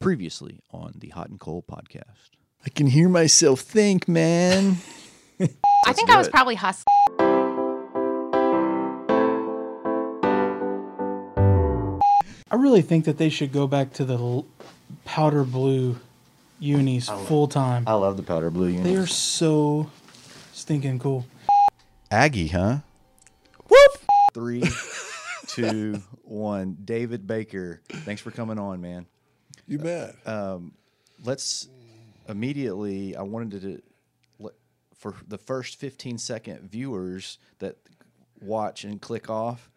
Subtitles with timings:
[0.00, 2.30] Previously on the Hot and Cold podcast.
[2.64, 4.76] I can hear myself think, man.
[5.86, 6.30] I think I was it.
[6.30, 6.84] probably hustling.
[12.50, 14.46] I really think that they should go back to the l-
[15.04, 15.96] powder blue
[16.60, 17.84] unis full time.
[17.86, 18.84] I love the powder blue unis.
[18.84, 19.90] They are so
[20.52, 21.26] stinking cool.
[22.10, 22.78] Aggie, huh?
[23.68, 23.98] Whoop!
[24.32, 24.62] Three,
[25.48, 26.76] two, one.
[26.84, 29.06] David Baker, thanks for coming on, man.
[29.68, 30.16] You bet.
[30.26, 30.72] Um,
[31.24, 31.68] let's
[32.28, 33.14] immediately.
[33.14, 33.82] I wanted to
[34.98, 37.76] for the first fifteen second viewers that
[38.40, 39.70] watch and click off.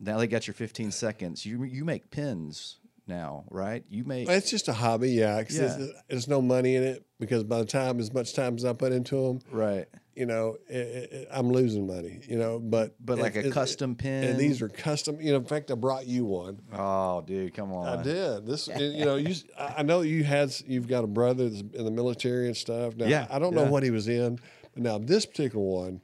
[0.00, 1.46] Now they got your fifteen seconds.
[1.46, 3.84] You you make pins now, right?
[3.88, 5.42] You make It's just a hobby, yeah.
[5.42, 5.66] 'cause Yeah.
[5.76, 8.72] There's, there's no money in it because by the time as much time as I
[8.72, 9.86] put into them, right,
[10.20, 10.76] you know, it,
[11.12, 12.20] it, I'm losing money.
[12.28, 14.24] You know, but but like a custom pin.
[14.24, 15.18] And these are custom.
[15.20, 16.60] You know, in fact, I brought you one.
[16.74, 17.98] oh, dude, come on.
[17.98, 18.68] I did this.
[18.78, 19.34] You know, you.
[19.58, 20.54] I I know you had.
[20.66, 22.96] You've got a brother that's in the military and stuff.
[22.96, 23.64] Now, Yeah, I don't yeah.
[23.64, 24.38] know what he was in,
[24.74, 26.02] but now this particular one,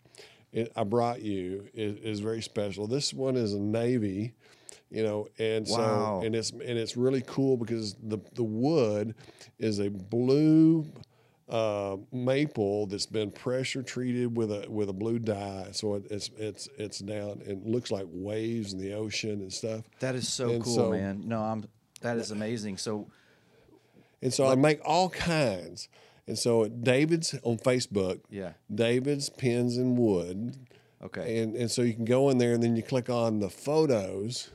[0.52, 2.86] it, I brought you is, is very special.
[2.86, 4.32] This one is a navy,
[4.90, 6.20] you know, and Wow.
[6.20, 9.14] so and it's and it's really cool because the the wood
[9.58, 10.86] is a blue
[11.48, 15.68] uh, maple that's been pressure treated with a with a blue dye.
[15.72, 19.84] So it, it's it's it's down and looks like waves in the ocean and stuff.
[20.00, 21.22] That is so And cool, so- man.
[21.26, 21.64] No, I'm.
[22.02, 22.76] That is amazing.
[22.78, 23.08] So
[24.22, 25.88] And so I make all kinds.
[26.26, 28.20] And so David's on Facebook.
[28.28, 28.52] Yeah.
[28.74, 30.56] David's Pens and Wood.
[31.02, 33.48] okay, And and so you can go in there and then you click on the
[33.48, 34.50] photos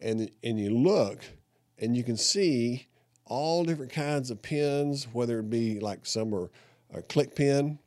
[0.00, 1.20] and and you look
[1.78, 2.86] and you can see
[3.28, 6.50] all different kinds of pins, whether it be like some are
[6.92, 7.78] a click pin,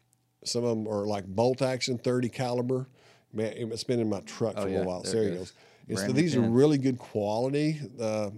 [0.43, 2.87] some of them are like bolt action 30 caliber.
[3.33, 5.01] Man, it's been in my truck for Oh, a yeah, while.
[5.01, 5.53] there There, it goes.
[5.87, 7.79] And so Brand new these are really good quality.
[7.99, 8.31] Uh,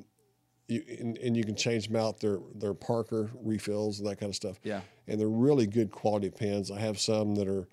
[0.68, 2.20] you, and, and you can change them out.
[2.20, 4.60] They're, they're Parker refills and that kind of stuff.
[4.64, 4.82] Yeah.
[5.08, 6.72] And they're really good quality pens.
[6.72, 7.68] I have some that are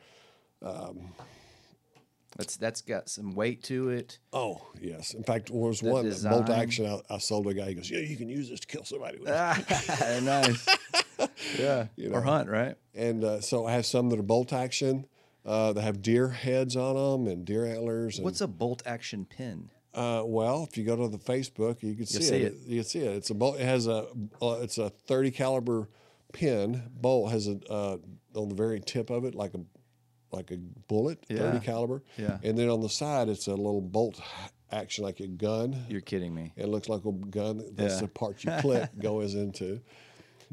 [2.41, 4.19] that's that's got some weight to it.
[4.33, 5.15] Oh yes.
[5.15, 7.69] In fact, there was The one bolt action I, I sold to a guy.
[7.69, 9.29] He goes, "Yeah, you can use this to kill somebody." With.
[10.23, 10.67] nice.
[11.59, 12.17] yeah, You know.
[12.17, 12.77] or hunt, right?
[12.95, 15.07] And uh, so I have some that are bolt action.
[15.43, 18.19] Uh, that have deer heads on them and deer antlers.
[18.19, 19.71] And, What's a bolt action pin?
[19.95, 22.53] uh, well, if you go to the Facebook, you can see, see it.
[22.53, 22.55] it.
[22.67, 23.17] You can see it.
[23.17, 23.57] It's a bolt.
[23.59, 24.07] It has a
[24.43, 25.89] uh, it's a thirty caliber
[26.35, 26.83] pin.
[26.95, 27.97] Bolt has a uh,
[28.35, 29.61] on the very tip of it like a
[30.33, 31.39] like a bullet, Yeah.
[31.39, 32.03] thirty caliber.
[32.17, 32.39] Yeah.
[32.43, 34.21] And then on the side, it's a little bolt
[34.73, 35.85] action like a gun.
[35.89, 36.53] You're kidding me.
[36.57, 37.65] It looks like a gun.
[37.75, 38.01] That's Yeah.
[38.03, 39.81] the part you click goes into.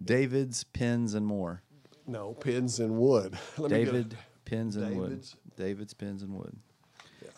[0.04, 1.62] David's pins and more.
[2.06, 3.38] No, pins and wood.
[3.58, 5.10] Let David pins and wood.
[5.10, 5.36] David's.
[5.56, 6.56] David's pins and wood.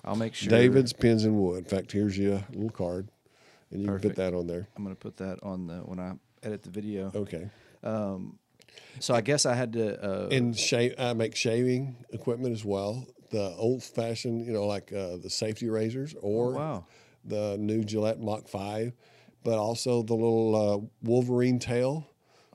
[0.03, 0.49] I'll make sure.
[0.49, 1.59] David's pins and wood.
[1.59, 3.09] In fact, here's your little card,
[3.71, 4.01] and you Perfect.
[4.01, 4.67] can put that on there.
[4.77, 6.13] I'm gonna put that on the when I
[6.43, 7.11] edit the video.
[7.13, 7.49] Okay.
[7.83, 8.38] Um,
[8.99, 10.01] So I guess I had to.
[10.03, 10.93] Uh, And shave.
[10.97, 13.05] I make shaving equipment as well.
[13.31, 16.85] The old fashioned, you know, like uh, the safety razors, or Oh, wow.
[17.23, 18.93] the new Gillette Mach Five,
[19.43, 22.05] but also the little uh, Wolverine tail.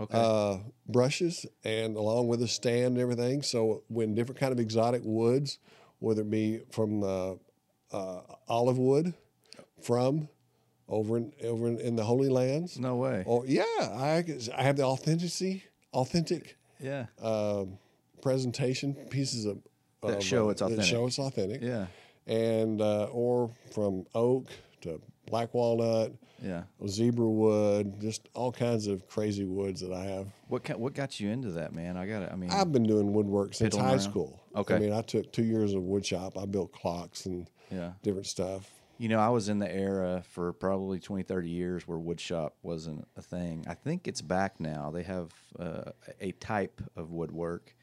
[0.01, 0.19] Okay.
[0.19, 0.59] uh,
[0.89, 3.43] brushes and along with a stand and everything.
[3.43, 5.61] So when different kind of exotic woods,
[6.01, 7.35] whether it be from uh,
[7.93, 9.15] uh, olive wood,
[9.81, 10.29] from
[10.89, 13.23] over in over in, in the Holy Lands, no way.
[13.25, 15.63] or yeah, I I have the authenticity,
[15.95, 17.07] authentic yeah.
[17.23, 17.79] um,
[18.23, 19.59] presentation pieces of
[20.03, 20.87] That of, show uh, it's That authentic.
[20.87, 21.63] show it's authentic.
[21.63, 21.87] Yeah.
[22.27, 24.49] and uh, or from oak
[24.83, 26.13] to black walnut,
[26.43, 26.65] Yeah.
[26.87, 30.27] zebra wood, just all kinds of crazy woods that I have.
[30.49, 31.97] What ca- what got you into that, man?
[31.97, 32.31] I got it.
[32.33, 34.01] I mean, I've been doing woodwork since high around?
[34.01, 34.41] school.
[34.55, 34.75] Okay.
[34.77, 36.37] I mean, I took two years of wood shop.
[36.39, 37.93] I built clocks and yeah.
[38.03, 38.71] different stuff.
[38.99, 43.09] You know, I was in the era for probably 20, 30 years where woodshop wasn't
[43.17, 43.65] a thing.
[43.69, 44.91] I think it's back now.
[44.93, 45.91] They have uh,
[46.21, 47.75] a type of woodwork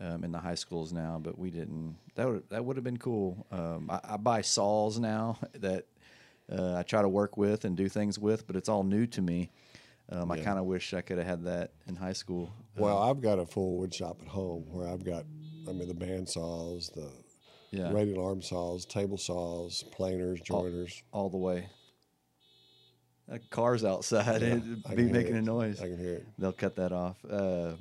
[0.00, 1.96] um, in the high schools now, but we didn't.
[2.14, 3.46] That would that would have been cool.
[3.50, 5.86] Um, I, I buy saws now that
[6.50, 9.22] uh, I try to work with and do things with, but it's all new to
[9.22, 9.50] me.
[10.08, 12.54] Um, I kind of wish I could have had that in high school.
[12.76, 15.24] Well, I've got a full woodshop at home where I've got,
[15.68, 17.10] I mean, the band saws, the
[17.70, 21.02] Yeah, radial arm saws, table saws, planers, joiners.
[21.12, 21.68] all the way.
[23.28, 24.40] That car's outside.
[24.42, 24.48] Yeah,
[24.86, 25.40] It'd be making it.
[25.40, 25.80] a noise.
[25.80, 26.26] I can hear it.
[26.38, 27.16] They'll cut that off.
[27.28, 27.72] Uh,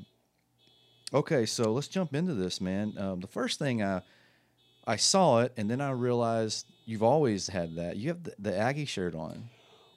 [1.14, 2.94] okay, so let's jump into this, man.
[2.98, 4.02] Um, the first thing I
[4.88, 7.98] I saw it, and then I realized you've always had that.
[7.98, 9.50] You have the, the Aggie shirt on,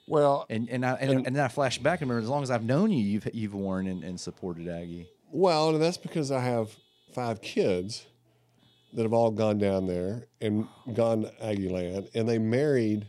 [0.07, 2.51] Well, and and I and, and then I flashed back and remember as long as
[2.51, 5.09] I've known you, you've you've worn and, and supported Aggie.
[5.31, 6.75] well, and that's because I have
[7.13, 8.05] five kids
[8.93, 13.07] that have all gone down there and gone to Aggie Land, and they married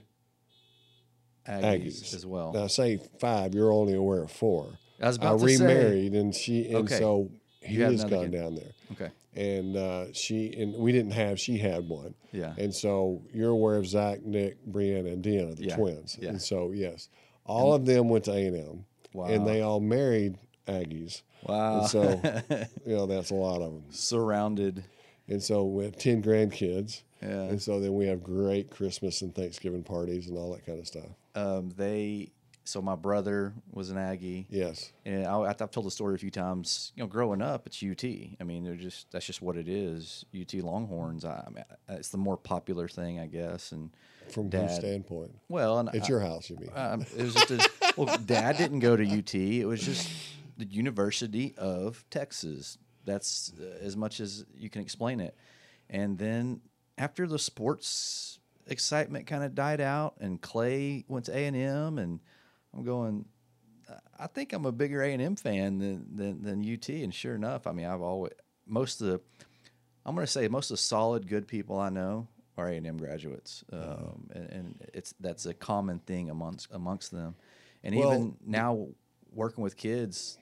[1.49, 2.53] Aggies, as well.
[2.53, 4.79] Now, say five, you're only aware of four.
[5.03, 6.99] I was about to say- remarried, and she, and Okay.
[6.99, 7.31] so
[7.63, 8.33] he has gone kid.
[8.33, 8.73] down there.
[8.93, 9.11] okay.
[9.35, 12.53] and uh, she and we didn't have she had one Yeah.
[12.59, 16.31] and so you're aware of zach nick brianna and deanna the Yeah, twins yeah.
[16.31, 17.09] and so yes
[17.45, 19.27] all of them went to a&m Wow.
[19.27, 20.37] and they all married
[20.67, 21.81] aggies Wow.
[21.83, 22.21] and so
[22.87, 24.83] you know that's a lot of them Surrounded.
[25.31, 27.29] And so we have 10 grandkids Yeah.
[27.45, 30.87] and so then we have great christmas and thanksgiving parties and all that kind of
[30.87, 32.33] stuff Um, they.
[32.65, 34.47] So my brother was an Aggie.
[34.51, 36.93] yes And I, I've told the story a few times.
[36.95, 38.05] You know, growing up, it's UT.
[38.05, 40.25] I mean, they're just that's just what it is.
[40.39, 41.25] UT Longhorns.
[41.25, 43.73] I, I mean, it's the more popular thing, I guess.
[43.73, 43.91] And
[44.29, 44.69] from Dad.
[44.69, 47.69] whose standpoint well, and it's I- your house you mean Um, it was just a,
[47.97, 49.35] well, Dad didn't go to UT.
[49.35, 50.09] It was just
[50.57, 52.79] the University of Texas.
[53.05, 55.37] That's uh, as much as you can explain it.
[55.89, 56.61] And then
[56.99, 61.99] after the sports excitement kind of died out, and Clay went to A and M,
[61.99, 62.21] and
[62.75, 63.27] I'm going.
[64.17, 66.89] I think I'm a bigger A and M fan than, than than UT.
[66.89, 68.33] And sure enough, I mean, I've always
[68.67, 69.21] most of the
[70.05, 72.87] I'm going to say most of the solid, good people I know are A and
[72.87, 77.35] M graduates, um, and, and it's that's a common thing amongst amongst them.
[77.83, 78.89] And Well- even now,
[79.33, 80.39] working with kids,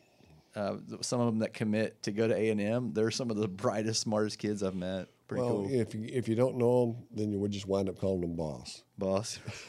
[0.54, 3.36] uh, some of them that commit to go to A and M, they're some of
[3.36, 5.08] the brightest, smartest kids I've met.
[5.26, 7.88] Pretty well cool, if, you, if you don't know them then you would just wind
[7.90, 9.38] up calling them boss boss.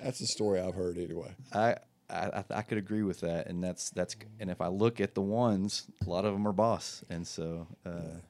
[0.00, 1.74] that's the story i've heard anyway I,
[2.08, 5.22] I I could agree with that, and that's that's and if I look at the
[5.22, 8.20] ones, a lot of them are boss, and so uh,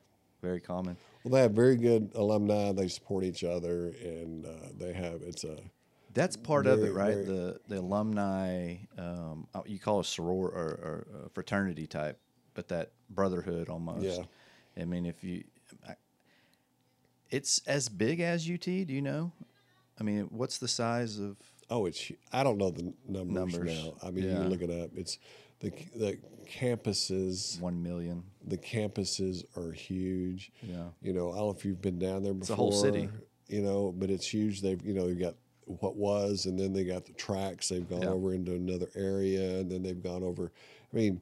[0.43, 0.97] very common.
[1.25, 2.73] Well, they have very good alumni.
[2.73, 5.59] They support each other, and uh, they have it's a
[6.17, 7.15] That's part of it, right?
[7.15, 12.19] very- The the alumni, um, uh, you call it soror or, or uh, fraternity type,
[12.55, 14.03] but that brotherhood almost.
[14.05, 14.25] Yeah.
[14.83, 15.45] I mean, if you,
[15.89, 15.95] I,
[17.31, 18.61] it's as big as UT.
[18.65, 19.33] Do you know?
[20.01, 21.37] I mean, what's the size of?
[21.71, 23.85] oh, it's I don't know the numbers, Numbers.
[23.85, 23.95] now.
[24.03, 24.37] I mean, you Yeah.
[24.39, 24.91] can look it up.
[24.97, 25.19] It's
[25.61, 26.19] the the
[26.49, 27.61] campuses.
[27.61, 28.23] One million.
[28.47, 30.53] The campuses are huge.
[30.63, 30.85] Yeah.
[31.03, 32.43] You know, I don't know if you've been down there before.
[32.43, 33.09] It's a whole city.
[33.49, 34.61] You know, but it's huge.
[34.63, 35.35] They've you know they've got
[35.67, 37.69] what was, and then they got the tracks.
[37.69, 38.11] They've gone Yeah.
[38.11, 40.53] over into another area, and then they've gone over.
[40.93, 41.21] I mean,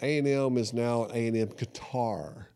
[0.00, 2.46] A and M is now A and M Qatar.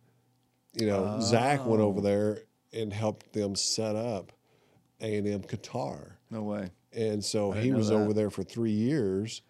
[0.74, 1.86] You know, Zach went Oh.
[1.86, 2.42] over there
[2.72, 4.32] and helped them set up
[5.00, 6.70] A and M Qatar, No way.
[6.92, 7.94] and so he was that.
[7.94, 9.42] over there for three years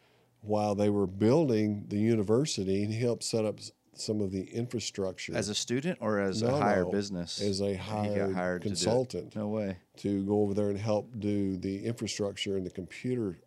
[0.42, 3.58] while they were building the university, and he helped set up
[3.98, 6.90] some of the infrastructure As a student or as No, a higher no.
[6.90, 7.40] business?
[7.40, 8.76] as a hired, hired to do it.
[8.76, 9.76] consultant No way.
[9.98, 13.38] to go over there and help do the infrastructure and the computer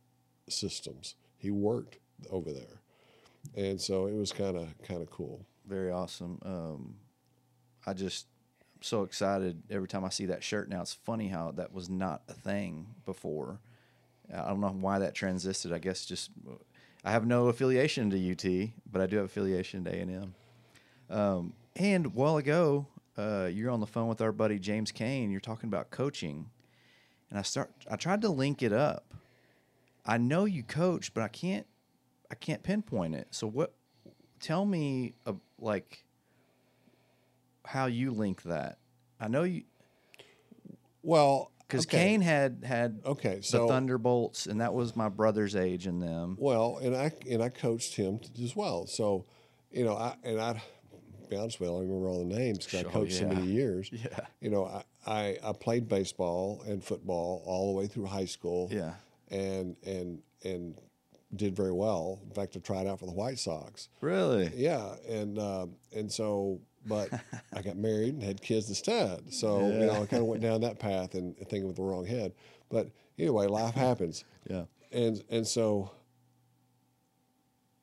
[0.47, 1.15] systems.
[1.37, 1.99] He worked
[2.29, 2.81] over there,
[3.55, 5.45] and so it was kind of kind of cool.
[5.65, 6.39] Very awesome.
[6.43, 6.95] Um,
[7.85, 8.25] I just
[8.75, 10.81] I'm so excited every time I see that shirt now.
[10.81, 13.59] It's funny how that was not a thing before.
[14.33, 16.29] I don't know why that transisted I guess just
[17.03, 20.11] I have no affiliation to UT, but I do have affiliation to A and
[21.09, 21.17] M.
[21.17, 22.87] Um, and while ago,
[23.17, 25.31] uh, you're on the phone with our buddy James Kane.
[25.31, 26.49] You're talking about coaching,
[27.29, 27.71] and I start.
[27.89, 29.13] I tried to link it up.
[30.05, 31.65] I know you coach, but I can't.
[32.31, 33.27] I can't pinpoint it.
[33.31, 33.73] So what?
[34.39, 36.05] Tell me, uh, like,
[37.65, 38.77] how you link that.
[39.19, 39.63] I know you
[41.01, 41.99] Well, because okay.
[41.99, 46.35] Kane had had Okay, the Thunderbolts, and that was my brother's age in them.
[46.39, 48.87] Well, and I and I coached him as well.
[48.87, 49.25] So,
[49.71, 50.61] you know, I and I
[51.29, 53.27] be honest with you, I don't remember all the names because I Oh, coached so
[53.27, 53.91] many years.
[53.93, 54.25] Yeah.
[54.41, 58.67] You know, I, I I played baseball and football all the way through high school.
[58.71, 58.93] Yeah.
[59.29, 60.75] And and and
[61.35, 62.19] did very well.
[62.27, 63.89] In fact, I tried out for the White Sox.
[64.01, 64.51] Really?
[64.55, 66.59] Yeah, and uh, and so,
[66.89, 67.09] but
[67.53, 69.31] I got married and had kids instead.
[69.33, 72.05] So you know, I kind of went down that path and thinking with the wrong
[72.05, 72.33] head.
[72.69, 74.65] But anyway, life happens Yeah.
[74.91, 75.91] and and so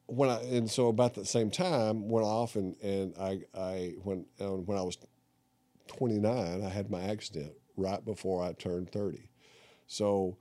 [0.07, 4.27] when I and so about the same time went off and and I I when
[4.41, 4.99] uh, when I was
[5.89, 9.29] 29 I had my accident right before I turned 30
[9.87, 10.37] so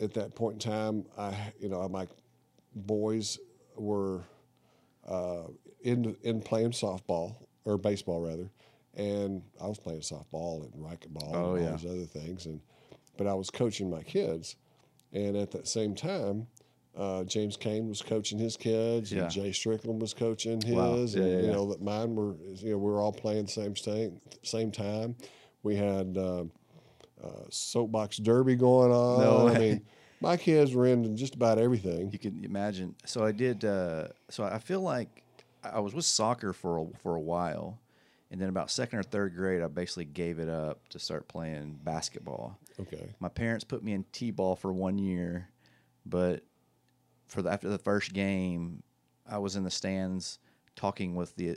[0.00, 2.08] at that point in time I you know my
[2.74, 3.38] boys
[3.76, 4.24] were
[5.08, 5.44] uh,
[5.82, 8.48] in in playing softball or baseball rather
[8.94, 11.70] and I was playing softball and racquetball Oh, and yeah.
[11.72, 12.60] all these other things and
[13.18, 14.56] but I was coaching my kids
[15.12, 16.46] and at that same time,
[16.96, 19.22] uh, James Kane was coaching his kids, Yeah.
[19.22, 20.94] and Jay Strickland was coaching his, Wow.
[20.96, 21.52] Yeah, and yeah, you yeah.
[21.52, 25.14] know that mine were, you know, we were all playing the same same same time.
[25.62, 26.44] We had uh,
[27.22, 29.20] uh, soapbox derby going on.
[29.20, 29.82] No I mean,
[30.20, 32.10] my kids were into just about everything.
[32.12, 32.94] You can imagine.
[33.04, 33.64] So I did.
[33.64, 35.22] Uh, so I feel like
[35.74, 37.78] I was with soccer for a, for a while,
[38.30, 41.78] and then about second or third grade, I basically gave it up to start playing
[41.84, 42.58] basketball.
[42.80, 43.14] Okay.
[43.20, 45.48] My parents put me in t-ball for one year,
[46.04, 46.42] but
[47.28, 48.82] for the, after the first game,
[49.28, 50.38] I was in the stands
[50.76, 51.56] talking with the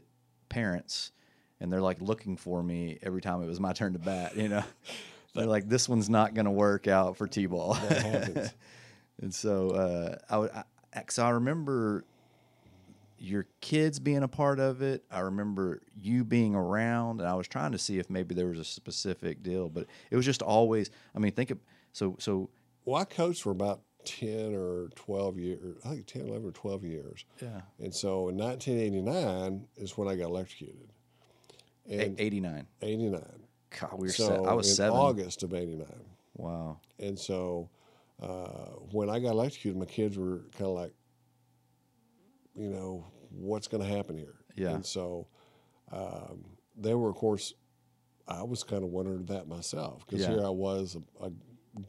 [0.49, 1.11] parents,
[1.59, 4.35] and they're like looking for me every time it was my turn to bat.
[4.35, 4.63] You know,
[5.35, 7.77] they're like, "This one's not going to work out for t-ball."
[9.21, 10.63] And so uh, I would, I,
[11.03, 12.05] 'cause I remember
[13.19, 15.03] your kids being a part of it.
[15.11, 18.59] I remember you being around, and I was trying to see if maybe there was
[18.59, 20.89] a specific deal, but it was just always.
[21.15, 21.59] I mean, think of
[21.93, 22.49] so so.
[22.85, 26.83] Well, I coached for about 10 or 12 years, I think 10, 11 or 12
[26.83, 27.25] years.
[27.41, 27.61] Yeah.
[27.79, 30.89] And so in 1989 is when I got electrocuted.
[31.89, 32.67] And Eighty nine.
[32.81, 33.21] 89.
[33.79, 34.13] God, we were.
[34.13, 34.97] so I was in seven.
[34.97, 35.85] August of 89.
[36.35, 36.79] Wow.
[36.99, 37.69] And so
[38.21, 40.93] uh, when I got electrocuted, my kids were kind of like,
[42.59, 44.35] you know, what's going to happen here?
[44.55, 44.71] Yeah.
[44.71, 45.27] And so
[45.91, 46.43] um,
[46.77, 47.53] they were, of course,
[48.27, 50.31] I was kind of wondering that myself because Yeah.
[50.35, 51.31] here I was, a, a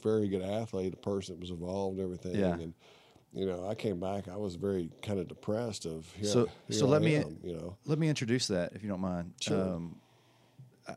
[0.01, 2.35] very good athlete, a person that was involved in everything.
[2.35, 2.53] Yeah.
[2.53, 2.73] And,
[3.33, 6.79] you know, I came back, I was very kind of depressed of here, So- here
[6.79, 7.77] so I let me- you know.
[7.85, 9.33] Let me introduce that, if you don't mind.
[9.41, 9.61] Sure.
[9.75, 9.97] Um,
[10.87, 10.95] I,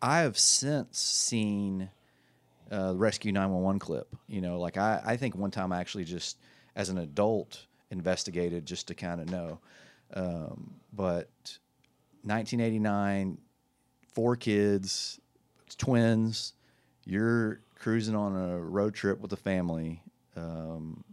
[0.00, 1.90] I have since seen
[2.70, 4.14] uh, the Rescue 911 clip.
[4.28, 6.38] You know, like I, I think one time I actually just,
[6.76, 9.58] as an adult, investigated just to kind of know.
[10.14, 11.30] Um, but
[12.22, 13.38] 1989,
[14.12, 15.20] four kids,
[15.76, 16.54] twins.
[17.04, 20.02] You're cruising on a road trip with a family.
[20.36, 21.04] Um,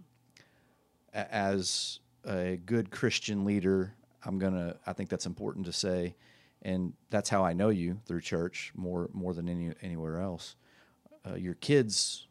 [1.13, 3.93] as a good Christian leader,
[4.23, 4.75] I'm gonna.
[4.85, 6.15] I think that's important to say,
[6.61, 10.55] and that's how I know you through church more more than any anywhere else.
[11.25, 12.27] Uh, your kids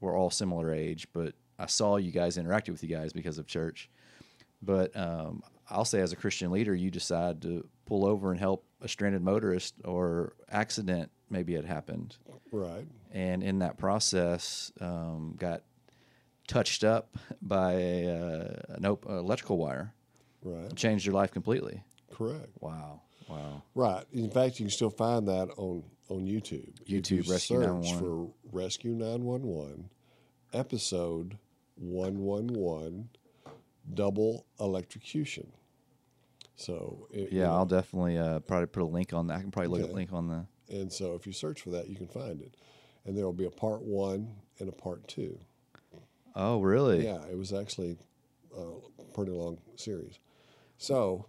[0.00, 3.46] were all similar age, but I saw you guys interacted with you guys because of
[3.46, 3.90] church.
[4.62, 8.64] But um, I'll say, as a Christian leader, you decide to pull over and help
[8.80, 12.16] a stranded motorist or accident maybe had happened,
[12.52, 12.86] Right.
[13.12, 15.62] and in that process, um, got
[16.46, 19.92] touched up by a, uh, an op- electrical wire,
[20.42, 20.74] Right.
[20.76, 21.82] changed your life completely.
[22.10, 22.48] Correct.
[22.60, 23.62] Wow, wow.
[23.74, 24.04] Right.
[24.12, 26.72] In fact, you can still find that on on YouTube.
[26.86, 27.98] YouTube, you Rescue search 911.
[27.98, 29.90] for Rescue 911
[30.54, 31.36] episode
[31.78, 33.08] 111
[33.94, 35.52] double electrocution.
[36.56, 39.38] So it, you Yeah, know, I'll definitely uh, probably put a link on that.
[39.38, 39.92] I can probably look at Okay.
[39.92, 40.46] a link on the.
[40.68, 42.54] and so if you search for that, you can find it,
[43.04, 45.38] and there will be a part one and a part two.
[46.34, 47.04] Oh, really?
[47.04, 47.96] Yeah, it was actually
[48.56, 48.64] a
[49.14, 50.18] pretty long series.
[50.78, 51.26] So,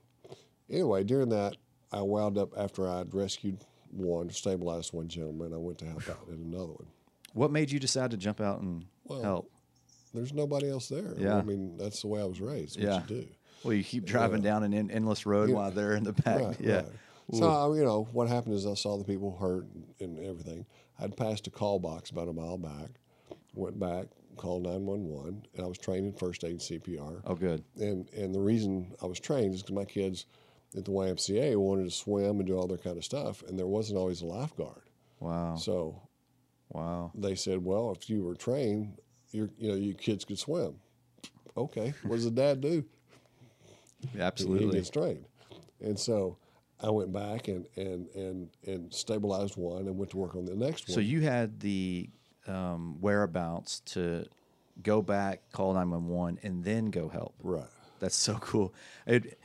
[0.69, 1.55] anyway, during that,
[1.91, 3.59] I wound up after I'd rescued
[3.91, 5.53] one, stabilized one gentleman.
[5.53, 6.87] I went to help out in another one.
[7.33, 9.51] What made you decide to jump out and Well, help?
[10.13, 11.13] There's nobody else there.
[11.17, 11.37] Yeah.
[11.37, 12.77] I mean, that's the way I was raised.
[12.77, 13.01] What Yeah.
[13.01, 13.27] you do.
[13.63, 15.55] Well, you keep driving down an en- endless road Yeah.
[15.55, 16.39] while they're in the back.
[16.41, 16.75] Right, yeah.
[16.77, 16.85] right.
[17.33, 19.67] So I, you know what happened is I saw the people hurt
[19.99, 20.65] and, everything.
[20.99, 22.89] I'd passed a call box about a mile back,
[23.53, 27.21] went back, called nine one one, and I was trained in first aid and CPR.
[27.25, 27.63] Oh, good.
[27.79, 30.25] And and the reason I was trained is because my kids
[30.75, 33.67] at the YMCA wanted to swim and do all their kind of stuff, and there
[33.67, 34.81] wasn't always a lifeguard.
[35.19, 35.55] Wow.
[35.55, 36.01] So
[36.71, 37.11] Wow.
[37.15, 38.99] they said, well, if you were trained,
[39.31, 40.75] your you know your kids could swim.
[41.57, 42.83] Okay, what does the dad do?
[44.01, 44.77] Yeah, he absolutely.
[44.77, 45.25] gets trained.
[45.81, 46.38] And so
[46.81, 50.55] I went back and, and, and, and stabilized one and went to work on the
[50.55, 50.95] next one.
[50.95, 52.09] So you had the
[52.48, 54.25] um, whereabouts to
[54.81, 57.36] go back, call 911, and then go help.
[57.41, 57.63] right.
[58.00, 58.74] That's so cool.
[59.05, 59.38] It,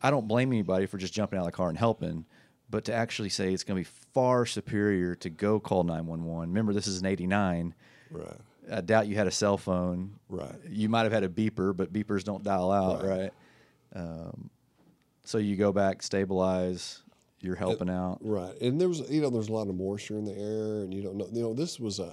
[0.00, 2.26] I don't blame anybody for just jumping out of the car and helping,
[2.70, 6.50] but to actually say it's going to be far superior to go call 911.
[6.50, 7.74] Remember, this is an 89.
[8.12, 8.36] Right.
[8.70, 10.18] I doubt you had a cell phone.
[10.28, 10.54] Right.
[10.68, 13.20] You might have had a beeper, but beepers don't dial out, Right.
[13.20, 13.32] right?
[13.94, 14.50] Um,
[15.24, 17.02] so you go back, stabilize,
[17.40, 18.18] you're helping out.
[18.20, 18.58] Right.
[18.60, 21.02] And there was, you know, there's a lot of moisture in the air and you
[21.02, 22.12] don't know, you know, this was a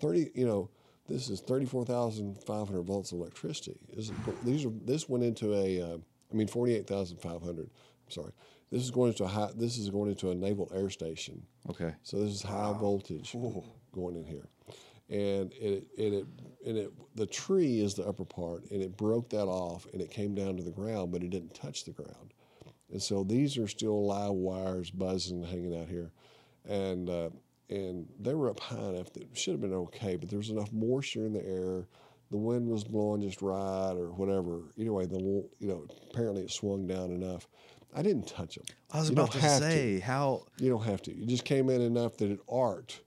[0.00, 0.70] 30, you know,
[1.08, 3.78] this is 34,500 volts of electricity.
[3.94, 4.12] This is,
[4.44, 5.98] these are, this went into a, uh,
[6.32, 7.64] I mean, 48,500.
[7.64, 8.32] I'm sorry.
[8.70, 11.42] This is going into a high, this is going into a naval air station.
[11.68, 11.92] Okay.
[12.02, 13.32] So this is high voltage
[13.92, 14.48] going in here,
[15.12, 16.26] and it and it
[16.66, 20.10] and it the tree is the upper part, and it broke that off, and it
[20.10, 22.32] came down to the ground, but it didn't touch the ground,
[22.90, 26.12] and so these are still live wires buzzing, hanging out here,
[26.66, 27.28] and uh,
[27.68, 30.50] and they were up high enough that it should have been okay, but there was
[30.50, 31.86] enough moisture in the air.
[32.30, 34.62] The wind was blowing just right, or whatever.
[34.78, 37.46] Anyway, the you know, apparently it swung down enough.
[37.94, 38.64] I didn't touch them.
[38.90, 40.46] I was You about to say how.
[40.58, 41.14] You don't have to.
[41.14, 43.02] You just came in enough that it arced,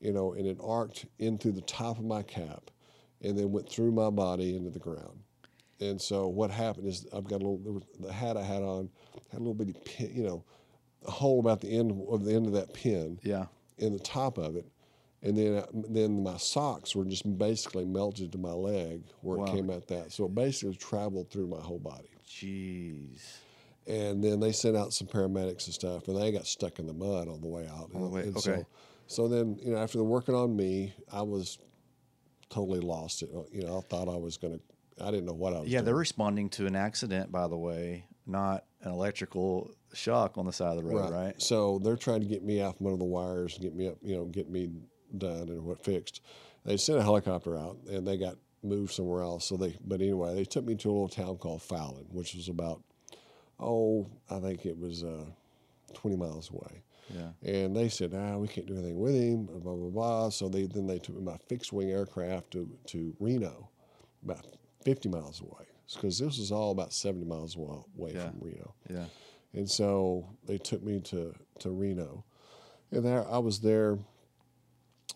[0.00, 2.70] you know, and it arced in through the top of my cap,
[3.22, 5.20] and then went through my body into the ground.
[5.80, 8.90] And so what happened is I've got a little the hat I had on
[9.30, 10.44] had a little bitty pin, you know,
[11.06, 13.46] a hole about the end of the end of that pin Yeah.
[13.78, 14.66] in the top of it,
[15.22, 19.44] and then uh, then my socks were just basically melted to my leg where Wow.
[19.46, 20.12] it came out that.
[20.12, 22.08] So it basically traveled through my whole body.
[22.26, 23.20] Jeez.
[23.86, 26.92] And then they sent out some paramedics and stuff, and they got stuck in the
[26.92, 27.90] mud on the way out.
[27.94, 28.56] On the way- And okay.
[28.60, 28.66] So,
[29.08, 31.58] so then you know after they're working on me, I was
[32.50, 33.22] totally lost.
[33.22, 33.30] It.
[33.52, 34.60] You know, I thought I was gonna.
[35.00, 35.62] I didn't know what I was.
[35.62, 35.72] Doing.
[35.72, 35.84] Yeah, doing.
[35.86, 40.76] they're responding to an accident, by the way, not an electrical shock on the side
[40.76, 41.40] of the road, right?
[41.40, 43.96] So they're trying to get me out from under the wires and get me up,
[44.02, 44.70] you know, get me
[45.16, 46.20] done and what fixed.
[46.64, 49.46] They sent a helicopter out and they got moved somewhere else.
[49.46, 52.48] So they, but anyway, they took me to a little town called Fallon, which was
[52.48, 52.82] about,
[53.58, 55.24] oh, I think it was uh,
[55.94, 56.82] 20 miles away.
[57.14, 57.30] Yeah.
[57.42, 60.28] And they said, ah, we can't do anything with him, blah, blah, blah.
[60.30, 63.70] So they, then they took my fixed wing aircraft to, to Reno,
[64.24, 64.46] about
[64.84, 65.66] 50 miles away.
[65.94, 68.28] Because this was all about 70 miles away Yeah.
[68.30, 68.74] from Reno.
[68.90, 69.04] Yeah.
[69.54, 72.24] And so they took me to, to Reno.
[72.90, 73.98] And there I was there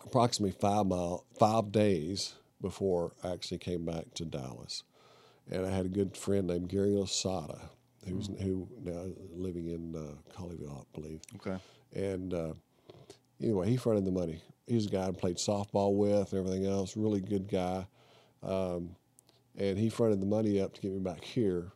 [0.05, 4.83] approximately five mile five days before I actually came back to Dallas.
[5.51, 7.69] And I had a good friend named Gary Losada,
[8.07, 9.05] who's who now
[9.35, 11.21] living in uh, Colleyville, I believe.
[11.35, 11.57] Okay.
[11.93, 12.53] And uh,
[13.41, 14.41] anyway, he fronted the money.
[14.67, 16.95] He's a guy I played softball with and everything else.
[16.97, 17.85] Really good guy.
[18.41, 18.95] Um,
[19.57, 21.71] and he fronted the money up to get me back here.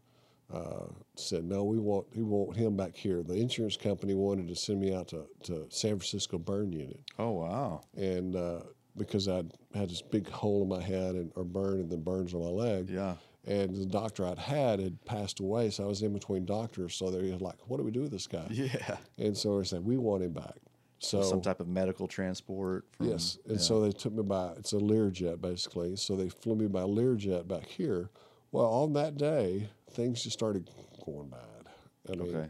[0.53, 3.22] Uh, said no, we want we want him back here.
[3.22, 7.31] The insurance company wanted to send me out to, to San Francisco burn unit, Oh
[7.31, 7.81] wow.
[7.98, 8.62] and uh,
[8.96, 9.43] because I
[9.75, 12.48] had this big hole in my head and or burn and then burns on my
[12.50, 13.15] leg, Yeah.
[13.48, 16.96] And the doctor I'd had had passed away, so I was in between doctors.
[16.96, 18.98] So they were like, "What do we do with this guy?" Yeah.
[19.18, 20.58] And so they said, "We want him back."
[21.00, 22.86] So Some type of medical transport.
[22.98, 23.62] From, Yes, and yeah.
[23.62, 25.96] so they took me by it's a Learjet basically.
[25.96, 28.10] So they flew me by Learjet back here.
[28.51, 30.70] Well, on that day, things just started
[31.06, 31.68] going bad.
[32.10, 32.50] I mean, Okay.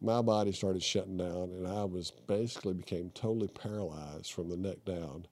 [0.00, 4.84] my body started shutting down, and I was basically became totally paralyzed from the neck
[4.84, 5.26] down.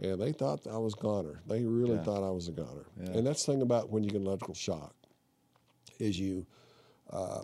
[0.00, 1.40] And they thought I was goner.
[1.46, 2.02] They really Yeah.
[2.04, 2.86] thought I was a goner.
[3.02, 3.10] Yeah.
[3.12, 4.94] And that's the thing about when you get electrical shock,
[5.98, 6.46] is you,
[7.10, 7.42] uh,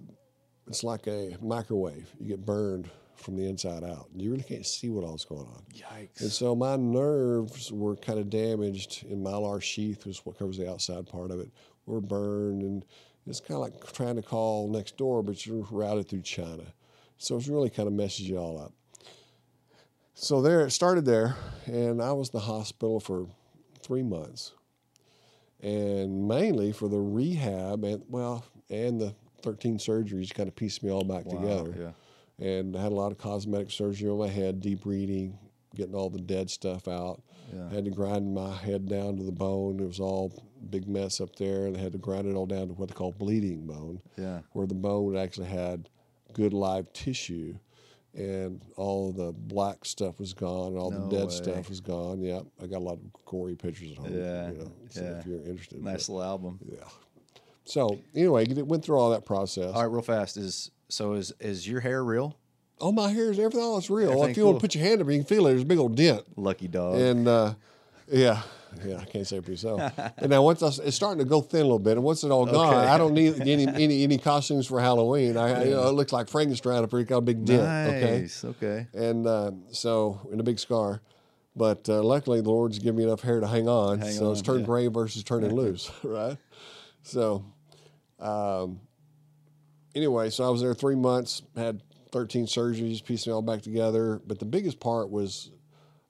[0.66, 2.14] it's like a microwave.
[2.20, 4.09] You get burned from the inside out.
[4.14, 5.62] You really can't see what all's going on.
[5.74, 6.20] Yikes.
[6.20, 10.68] And so my nerves were kind of damaged, and myelin sheath was what covers the
[10.70, 11.50] outside part of it.
[11.87, 12.85] Were burned, and
[13.27, 16.74] it's kind of like trying to call next door, but you're routed through China.
[17.18, 18.72] So it's really kind of messes you all up.
[20.14, 23.27] So there, it started there, and I was in the hospital for
[23.81, 24.53] three months,
[25.61, 30.90] and mainly for the rehab and well, and the 13 surgeries kind of pieced me
[30.90, 31.92] all back Wow, together
[32.38, 32.46] Yeah.
[32.46, 35.38] and I had a lot of cosmetic surgery on my head, deep breathing,
[35.75, 37.22] getting all the dead stuff out.
[37.53, 37.68] Yeah.
[37.70, 39.81] Had to grind my head down to the bone.
[39.81, 40.33] It was all
[40.70, 42.94] big mess up there, and I had to grind it all down to what they
[42.94, 44.40] call bleeding bone, Yeah.
[44.53, 45.88] where the bone actually had
[46.35, 47.57] good live tissue,
[48.14, 51.31] and all the black stuff was gone, and all No the dead way.
[51.35, 52.20] stuff was gone.
[52.20, 54.14] Yeah, I got a lot of gory pictures at home.
[54.14, 55.18] Yeah, you know, so yeah.
[55.18, 55.83] if you're interested.
[55.83, 56.59] Nice but, little album.
[56.64, 56.85] yeah.
[57.64, 59.72] So anyway, it went through all that process.
[59.72, 60.37] All right, real fast.
[60.37, 62.37] Is so is is your hair real?
[62.81, 63.61] Oh, my hair is everything.
[63.61, 64.11] All is real.
[64.11, 65.51] Everything if you want to put your hand up, you can feel it.
[65.51, 66.22] There's a big old dent.
[66.37, 66.96] Lucky dog.
[66.96, 67.55] And uh,
[68.11, 68.42] yeah,
[68.85, 69.80] yeah, I can't say it for yourself.
[70.16, 72.30] and now once I, it's starting to go thin a little bit, and once it's
[72.30, 72.88] all gone, Okay.
[72.88, 75.37] I don't need any any any costumes for Halloween.
[75.37, 77.62] I, you know, it looks like Frankenstein up here, got a big dent.
[77.62, 78.44] Okay, nice.
[78.44, 78.87] Okay.
[78.94, 81.00] and uh, so and a big scar.
[81.54, 83.98] But uh, luckily, the Lord's given me enough hair to hang on.
[83.98, 84.66] Hang so it's on, turned yeah.
[84.66, 86.38] gray versus turning loose, right?
[87.02, 87.44] So,
[88.18, 88.80] um,
[89.94, 91.82] anyway, so I was there three months, had
[92.12, 94.22] 13 surgeries, pieced me all back together.
[94.26, 95.50] But the biggest part was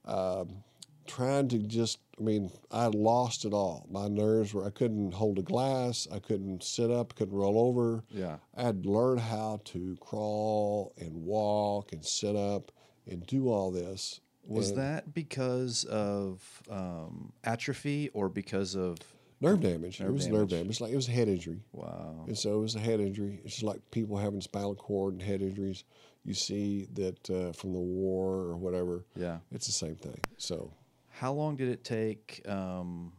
[0.05, 0.63] um,
[1.07, 3.85] trying to just, I mean, I lost it all.
[3.91, 8.05] My nerves were, I couldn't hold a glass, I couldn't sit up, couldn't roll over.
[8.11, 8.37] Yeah.
[8.57, 12.71] I had to learn how to crawl and walk and sit up
[13.09, 14.21] and do all this.
[14.47, 18.99] Was And that because of um, atrophy or because of
[19.41, 19.99] nerve damage?
[19.99, 20.65] Nerve it was nerve damage.
[20.67, 20.81] damage.
[20.81, 21.61] Like it was a head injury.
[21.73, 22.25] wow?
[22.29, 23.41] And so it was a head injury.
[23.45, 25.83] It's just like people having spinal cord and head injuries.
[26.25, 29.07] You see that uh, from the war or whatever.
[29.17, 29.39] Yeah.
[29.51, 30.21] It's the same thing.
[30.39, 30.73] So
[31.13, 32.43] How long did it take?
[32.49, 33.13] Um,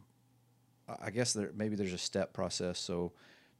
[1.00, 2.78] I guess there maybe there's a step process.
[2.78, 3.12] So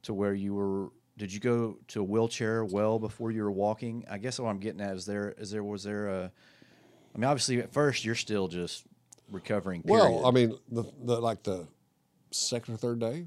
[0.03, 4.05] to where you were, did you go to a wheelchair well before you were walking?
[4.09, 6.31] I guess what I'm getting at is there is there was there a?
[7.13, 8.83] I mean, obviously at first you're still just
[9.31, 9.81] recovering.
[9.81, 10.03] Period.
[10.03, 11.67] well, I mean, the, the like the
[12.31, 13.25] second or third day,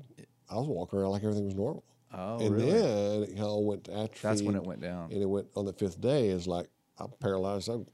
[0.51, 1.85] I was walking around like everything was normal.
[2.13, 2.73] oh, and really?
[2.73, 4.19] then it all went to atrophy.
[4.23, 5.11] That's when it went down.
[5.11, 6.29] And it went on the fifth day.
[6.29, 6.69] Is like
[6.99, 7.69] I'm paralyzed.
[7.69, 7.87] I'm,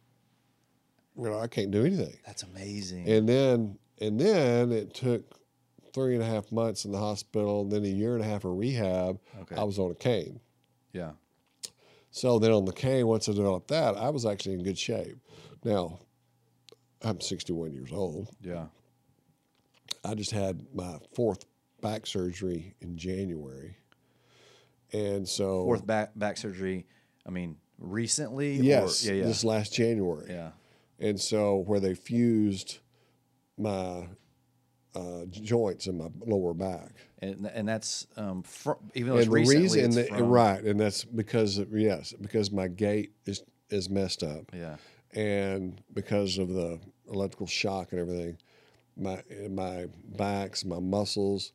[1.16, 2.16] you know, I can't do anything.
[2.26, 3.08] That's amazing.
[3.08, 5.22] And then and then it took
[5.92, 8.44] three and a half months in the hospital, and then a year and a half
[8.44, 9.18] of rehab.
[9.42, 9.56] Okay.
[9.56, 10.40] I was on a cane.
[10.92, 11.12] yeah.
[12.10, 15.16] So then on the cane, once I developed that, I was actually in good shape.
[15.64, 15.98] Now,
[17.02, 18.28] I'm 61 years old.
[18.40, 18.66] Yeah.
[20.04, 21.44] I just had my fourth
[21.80, 23.76] back surgery in January,
[24.92, 26.86] and so Fourth back back surgery.
[27.26, 28.56] I mean, recently.
[28.60, 29.20] yes, Or, yeah.
[29.22, 29.26] Yeah.
[29.26, 30.26] this last January.
[30.30, 30.50] yeah.
[30.98, 32.78] And so where they fused
[33.58, 34.06] my
[34.94, 36.92] uh, joints in my lower back.
[37.20, 39.62] And and that's um fr- even though it's and the recently.
[39.62, 43.88] reason, it's that, from- right, and that's because of, yes, because my gait is is
[43.90, 44.76] messed up, Yeah.
[45.14, 46.78] and because of the
[47.10, 48.36] electrical shock and everything,
[48.96, 51.52] my my backs, my muscles,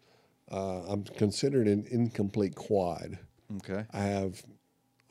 [0.52, 3.18] uh, I'm considered an incomplete quad.
[3.58, 3.86] Okay.
[3.94, 4.44] I have,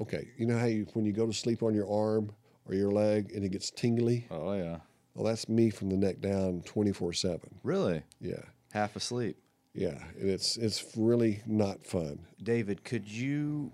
[0.00, 2.32] okay, you know how you when you go to sleep on your arm
[2.68, 4.26] or your leg and it gets tingly.
[4.30, 4.78] Oh yeah.
[5.14, 7.58] Well, that's me from the neck down, twenty four seven.
[7.64, 8.02] Really?
[8.20, 9.36] Yeah, Half asleep.
[9.74, 12.20] yeah, and it's it's really not fun.
[12.42, 13.72] David, could you,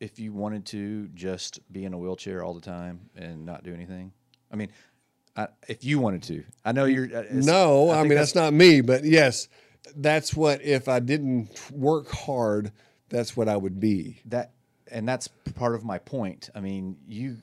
[0.00, 3.72] if you wanted to, just be in a wheelchair all the time and not do
[3.72, 4.12] anything?
[4.52, 4.68] I mean,
[5.36, 7.06] I, if you wanted to, I know you're.
[7.16, 9.48] uh, No, I, think mean that's, not me, but yes,
[9.96, 12.72] that's what if I didn't work hard,
[13.08, 14.20] that's what I would be.
[14.26, 14.52] that,
[14.90, 16.50] and that's part of my point.
[16.54, 17.38] I mean, you,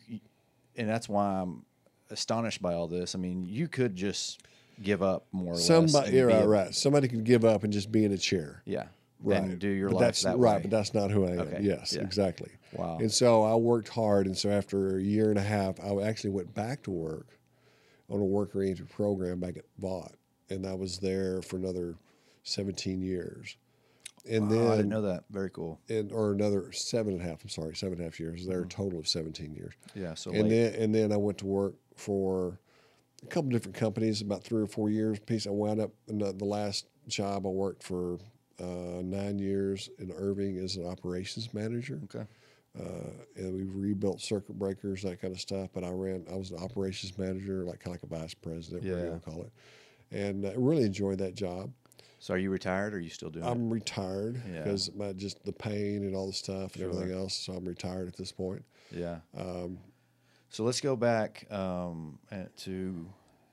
[0.80, 1.65] and that's why I'm
[2.10, 3.13] astonished by all this.
[3.13, 4.42] I mean, you could just
[4.82, 5.58] give up more or.
[5.58, 6.74] Somebody, be right, a- right.
[6.74, 8.63] Somebody could give up and just be in a chair.
[8.65, 8.86] Yeah.
[9.22, 9.42] Right.
[9.42, 10.62] And do your but life that's, that right, way.
[10.62, 11.39] but that's not who I am.
[11.42, 12.02] Okay, Yes, yeah.
[12.04, 12.52] exactly.
[12.72, 13.00] Wow.
[13.00, 16.30] And so I worked hard, and so after a year and a half, I actually
[16.30, 17.38] went back to work
[18.10, 20.13] on a work arrangement program back at Vought,
[20.50, 21.96] and I was there for another
[22.44, 23.58] 17 years.
[24.30, 25.24] And Wow, then I didn't know that.
[25.32, 25.80] Very cool.
[25.89, 27.44] and or another seven and a half.
[27.44, 28.46] I'm sorry, seven and a half years.
[28.46, 29.74] There a total of 17 years.
[29.96, 30.13] Yeah.
[30.13, 30.50] So and late.
[30.50, 32.60] then and then I went to work for
[33.24, 35.20] a couple different companies, about three or four years.
[35.20, 38.20] Piece I wound up in the, the last job I worked for
[38.62, 42.26] uh, nine years in Irving as an operations manager, okay.
[42.80, 45.70] uh, and we rebuilt circuit breakers, that kind of stuff.
[45.74, 48.84] But I ran, I was an operations manager, like kind of like a vice president,
[48.84, 49.52] whatever you want to call it,
[50.12, 51.72] and I really enjoyed that job.
[52.20, 53.46] So are you retired or are you still doing?
[53.46, 54.64] I'm retired Yeah.
[54.64, 56.90] because my just the pain and all the stuff and Sure.
[56.92, 57.34] everything else.
[57.34, 58.64] So I'm retired at this point.
[58.92, 59.20] Yeah.
[59.38, 59.80] Um,
[60.52, 62.18] So let's go back um,
[62.58, 63.06] to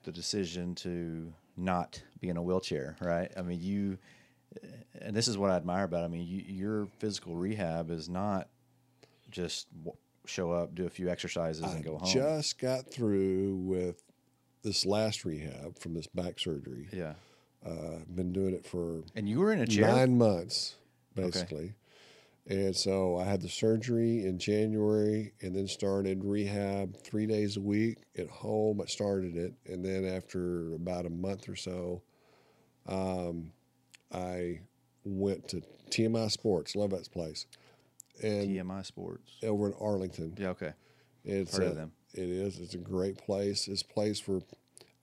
[0.04, 3.30] the decision to not be in a wheelchair, right?
[3.36, 3.98] I mean, you,
[5.02, 6.02] and this is what I admire about.
[6.02, 6.06] It.
[6.06, 8.48] I mean, you, your physical rehab is not
[9.30, 12.08] just w- show up, do a few exercises, and go home.
[12.10, 14.02] Just got through with
[14.62, 16.88] this last rehab from this back surgery.
[16.92, 17.14] yeah,
[17.64, 19.88] Uh, been doing it for and you were in a chair.
[19.88, 20.76] nine months,
[21.14, 21.74] basically.
[22.48, 27.60] And so I had the surgery in January and then started rehab three days a
[27.60, 28.80] week at home.
[28.80, 29.54] I started it.
[29.66, 32.02] And then after about a month or so,
[32.86, 33.50] um,
[34.12, 34.60] I
[35.04, 37.46] went to TMI Sports, love that place,
[38.22, 39.38] and TMI Sports.
[39.42, 40.34] over in Arlington.
[40.38, 40.72] Yeah, okay.
[41.24, 41.92] It's Heard of them.
[42.14, 42.60] It is.
[42.60, 43.66] It's a great place.
[43.66, 44.40] It's a place for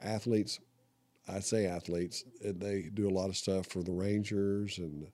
[0.02, 0.60] athletes.
[1.28, 2.24] I say athletes.
[2.44, 5.08] and They do a lot of stuff for the Rangers and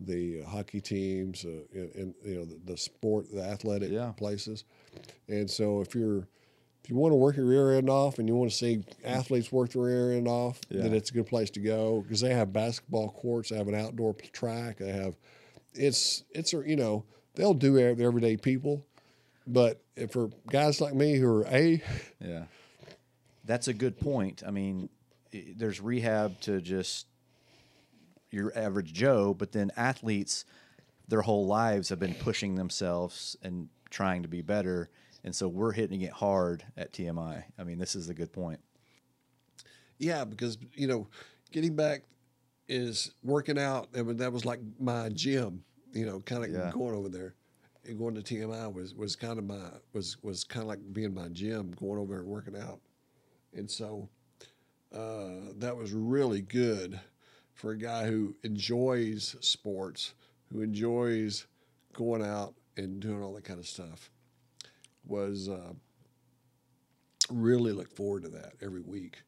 [0.00, 4.12] the hockey teams, uh, and, and you know the, the sport, the athletic Yeah.
[4.12, 4.64] places.
[5.28, 6.26] And so, if you're
[6.82, 9.52] if you want to work your rear end off and you want to see athletes
[9.52, 12.52] work their rear end off, then it's a good place to go because they have
[12.52, 15.14] basketball courts, they have an outdoor track, they have
[15.74, 18.84] it's it's a you know they'll do everyday people,
[19.46, 21.80] but if for guys like me who are a
[22.20, 22.44] Yeah.
[23.44, 24.42] That's a good point.
[24.46, 24.88] I mean,
[25.32, 27.06] there's rehab to just
[28.30, 30.44] your average Joe, but then athletes,
[31.08, 34.90] their whole lives have been pushing themselves and trying to be better.
[35.24, 37.44] And so we're hitting it hard at TMI.
[37.58, 38.60] I mean, this is a good point.
[39.98, 41.06] Yeah, because you know,
[41.52, 42.02] getting back
[42.68, 43.88] is working out.
[43.96, 45.62] I mean, that was like my gym.
[45.92, 46.70] You know, kind of Yeah.
[46.72, 47.34] going over there
[47.84, 51.14] and going to TMI was was kind of my was was kind of like being
[51.14, 52.80] my gym, going over and working out.
[53.54, 54.08] And so
[54.94, 57.00] uh, that was really good
[57.54, 60.14] for a guy who enjoys sports,
[60.52, 61.46] who enjoys
[61.92, 64.10] going out and doing all that kind of stuff.
[65.06, 65.72] Was uh,
[67.30, 69.22] really look forward to that every week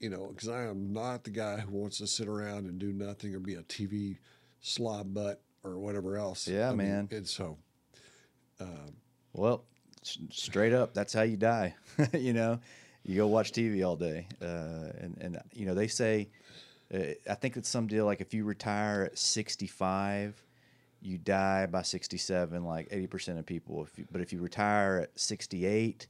[0.00, 2.92] you know, because I am not the guy who wants to sit around and do
[2.92, 4.18] nothing or be a TV
[4.60, 6.46] slob butt or whatever else.
[6.46, 7.08] Yeah, I mean, man.
[7.10, 7.58] and so,
[9.32, 9.64] Well,
[10.02, 11.74] s- straight up, that's how you die.
[12.12, 12.60] you know,
[13.04, 16.28] you go watch TV all day, uh, and and you know they say,
[16.92, 20.42] uh, I think it's some deal like if you retire at sixty five,
[21.00, 23.82] you die by sixty seven, like eighty percent of people.
[23.84, 26.06] If you, but if you retire at sixty eight,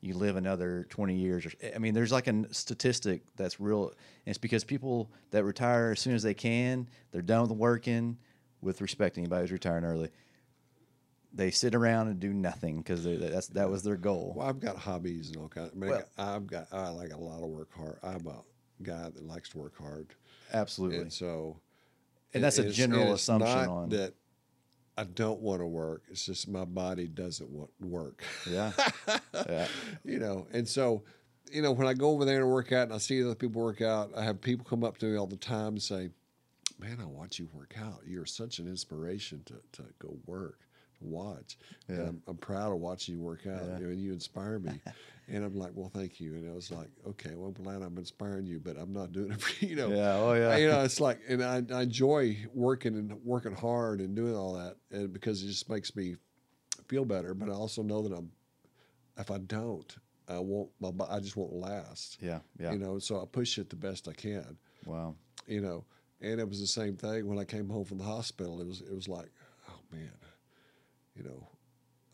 [0.00, 1.46] you live another twenty years.
[1.74, 3.92] I mean, there's like a statistic that's real.
[4.26, 8.16] It's because people that retire as soon as they can, they're done with working.
[8.62, 10.10] With respect to anybody who's retiring early,
[11.32, 14.34] they sit around and do nothing because that's that was their goal.
[14.36, 15.70] Well, I've got hobbies and all kinds.
[15.74, 17.98] I mean, Well- I've got I like a lot of work hard.
[18.02, 18.42] I'm a
[18.82, 20.08] guy that likes to work hard,
[20.52, 20.98] Absolutely.
[20.98, 21.60] and so
[22.34, 24.14] And that's a general and it's assumption not on- that.
[24.98, 26.02] I don't want to work.
[26.10, 28.22] It's just my body doesn't want work.
[28.50, 28.72] yeah.
[29.48, 29.66] yeah.
[30.04, 31.04] you know, and so,
[31.50, 33.62] you know, when I go over there to work out and I see other people
[33.62, 36.10] work out, I have people come up to me all the time and say,
[36.78, 38.00] "Man, I watch you work out.
[38.06, 40.58] You're such an inspiration to to go work."
[41.00, 41.56] Watch,
[41.88, 42.04] and Yeah.
[42.08, 43.86] I'm, I'm proud of watching you work out, Yeah.
[43.86, 44.80] and you inspire me.
[45.28, 46.34] and I'm like, well, thank you.
[46.34, 49.32] And I was like, okay, well, I'm glad I'm inspiring you, but I'm not doing
[49.32, 49.70] it for you.
[49.70, 50.14] You know, Yeah.
[50.16, 50.56] Oh yeah.
[50.56, 54.54] you know, it's like, and I, I enjoy working and working hard and doing all
[54.54, 56.16] that, and because it just makes me
[56.88, 57.32] feel better.
[57.34, 58.30] But I also know that I'm,
[59.18, 59.94] if I don't,
[60.28, 60.70] I won't.
[60.80, 62.18] My, I just won't last.
[62.20, 62.40] yeah.
[62.58, 62.72] Yeah.
[62.72, 64.56] You know, so I push it the best I can.
[64.86, 65.14] wow.
[65.46, 65.84] You know,
[66.20, 68.60] and it was the same thing when I came home from the hospital.
[68.60, 69.30] It was, it was like,
[69.68, 70.10] oh man,
[71.16, 71.48] you know,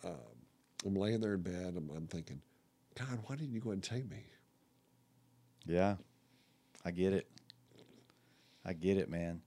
[0.05, 0.37] um,
[0.85, 1.75] I'm laying there in bed.
[1.77, 2.41] I'm, I'm thinking,
[2.99, 4.25] God, why didn't you go and take me?
[5.67, 5.97] Yeah,
[6.85, 7.27] I get it.
[8.65, 9.43] I get it, man.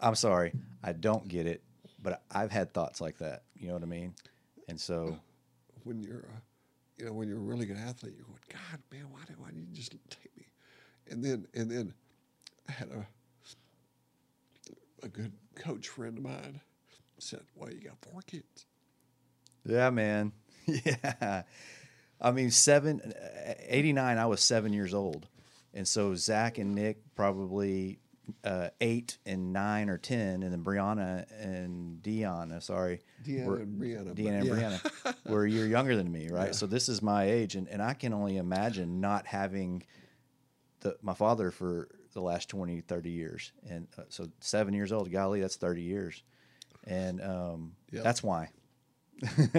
[0.00, 1.62] I'm sorry, I don't get it,
[2.02, 3.42] but I've had thoughts like that.
[3.56, 4.14] You know what I mean?
[4.68, 5.18] And so,
[5.84, 6.42] when you're, a,
[6.98, 9.48] you know, when you're a really good athlete, you're going, God, man, why did why
[9.48, 10.46] didn't you just take me?
[11.10, 11.94] And then and then
[12.68, 13.06] I had a
[15.02, 16.60] a good coach friend of mine
[17.22, 18.66] said, Well, you got four kids.
[19.64, 20.32] yeah, man.
[20.84, 21.42] Yeah.
[22.20, 25.26] I mean, seven, uh, 89, I was seven years old.
[25.72, 28.00] And so Zach and Nick probably
[28.44, 30.42] uh, eight and nine or 10.
[30.42, 33.00] And then Brianna and Deanna, sorry.
[33.24, 34.54] Deanna were- and Brianna, Deanna and yeah.
[34.54, 36.46] Brianna were a year younger than me, right?
[36.48, 36.52] Yeah.
[36.52, 37.54] So this is my age.
[37.54, 39.84] And, and I can only imagine not having
[40.80, 43.52] the, my father for the last 20, 30 years.
[43.70, 46.22] And uh, so seven years old, golly, that's 30 years.
[46.88, 48.02] And um, Yep.
[48.04, 48.48] that's why.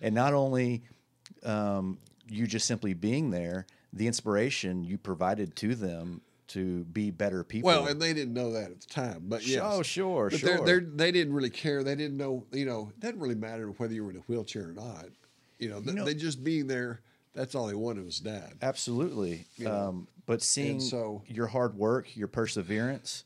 [0.00, 0.82] and not only
[1.44, 7.44] um, you just simply being there, the inspiration you provided to them to be better
[7.44, 7.66] people.
[7.68, 10.56] Well, and they didn't know that at the time, but yeah, oh, sure, But sure.
[10.58, 11.82] they're, they're, they didn't really care.
[11.82, 14.68] They didn't know, you know, it doesn't really matter whether you were in a wheelchair
[14.68, 15.06] or not.
[15.58, 17.00] You know, th- know- they just being there,
[17.34, 18.54] that's all they wanted was dad.
[18.60, 19.46] Absolutely.
[19.56, 23.24] You know, um, but seeing so- your hard work, your perseverance,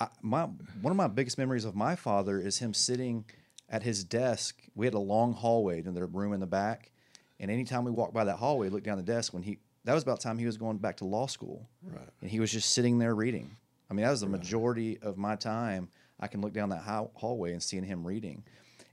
[0.00, 0.44] I, my
[0.80, 3.24] one of my biggest memories of my father is him sitting
[3.68, 4.60] at his desk.
[4.74, 6.90] We had a long hallway in the room in the back,
[7.38, 10.02] and anytime we walked by that hallway, looked down the desk when he that was
[10.02, 12.08] about the time he was going back to law school, Right.
[12.20, 13.56] and he was just sitting there reading.
[13.90, 15.88] I mean, that was the majority of my time.
[16.18, 18.44] I can look down that hall- hallway and seeing him reading.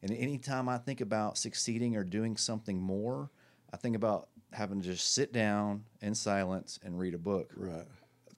[0.01, 3.29] And anytime I think about succeeding or doing something more,
[3.73, 7.51] I think about having to just sit down in silence and read a book.
[7.57, 7.85] Right.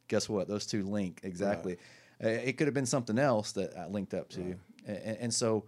[0.08, 0.48] Guess what?
[0.48, 1.74] Those two link exactly.
[1.74, 1.78] Uh,
[2.20, 4.56] It could have been something else that I linked up to,
[4.86, 5.66] and, and so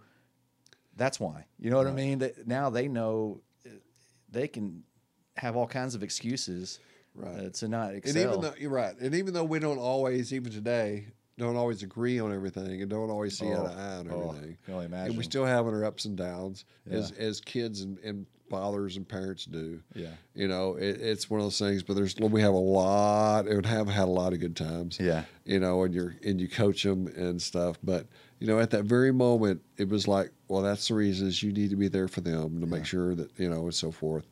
[0.96, 1.46] that's why.
[1.58, 2.18] You know what I mean?
[2.18, 3.70] That now they know uh,
[4.30, 4.82] they can
[5.36, 6.78] have all kinds of excuses
[7.14, 7.46] Right.
[7.46, 8.22] uh, to not And excel.
[8.22, 12.18] even though you're right, and even though we don't always, even today, don't always agree
[12.18, 14.86] on everything, and don't always see eye to Oh, eye on oh, everything, can only
[14.86, 15.16] and imagine.
[15.16, 19.46] we still having our ups and downs as as kids and, and fathers and parents
[19.46, 19.80] do.
[19.94, 20.10] Yeah.
[20.34, 21.82] you know, it, it's one of those things.
[21.82, 24.98] But there's we have a lot, and have had a lot of good times.
[25.00, 25.24] Yeah.
[25.46, 27.78] you know, and you're and you coach them and stuff.
[27.82, 28.06] But
[28.38, 31.52] you know, at that very moment, it was like, well, that's the reason is you
[31.52, 34.26] need to be there for them to make sure that you know and so forth.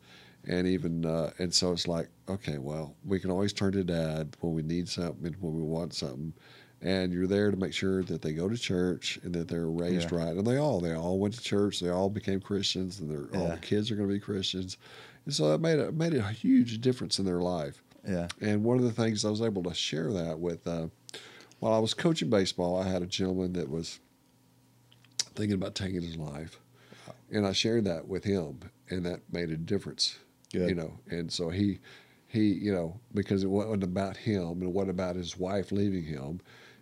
[0.47, 4.37] And even uh, and so it's like, okay, well, we can always turn to dad
[4.41, 6.33] when we need something when we want something.
[6.83, 10.11] And you're there to make sure that they go to church and that they're raised
[10.11, 10.17] Yeah.
[10.17, 10.35] right.
[10.35, 11.79] And they all they all went to church.
[11.79, 14.77] They all became Christians, and they're, all the kids are going to be Christians.
[15.25, 17.83] And so that made a made a huge difference in their life.
[18.07, 18.27] yeah.
[18.41, 20.87] And one of the things I was able to share that with, uh,
[21.59, 23.99] while I was coaching baseball, I had a gentleman that was
[25.35, 26.59] thinking about taking his life,
[27.29, 30.17] and I shared that with him, and that made a difference.
[30.51, 30.69] Good.
[30.69, 31.79] You know, and so he,
[32.27, 36.41] he, you know, because it wasn't about him, and what about his wife leaving him,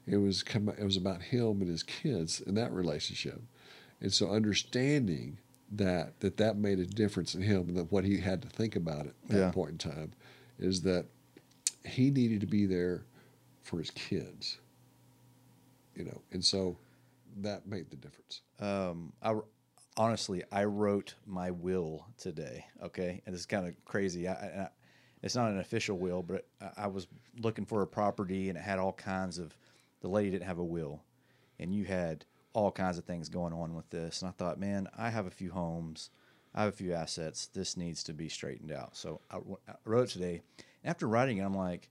[0.10, 3.42] it was come, it was about him and his kids and that relationship,
[4.02, 5.38] and so understanding
[5.72, 8.76] that that that made a difference in him and that what he had to think
[8.76, 9.52] about at that Yeah.
[9.52, 10.14] point in time
[10.58, 11.06] is that
[11.86, 13.06] he needed to be there
[13.64, 14.58] for his kids
[15.96, 16.76] you know and so
[17.38, 19.36] that made the difference Um, I
[19.96, 22.66] honestly, I wrote my will today.
[22.84, 24.28] Okay, and it's kind of crazy.
[24.28, 24.70] I, I,
[25.22, 27.08] it's not an official will, but I was
[27.42, 29.56] looking for a property, and it had all kinds of.
[30.02, 31.04] The lady didn't have a will,
[31.60, 34.22] and you had all kinds of things going on with this.
[34.22, 36.10] And I thought, man, I have a few homes,
[36.56, 37.48] I have a few assets.
[37.48, 38.98] This needs to be straightened out.
[38.98, 39.38] So I,
[39.86, 40.42] wrote it today.
[40.84, 41.90] After writing it, I'm like,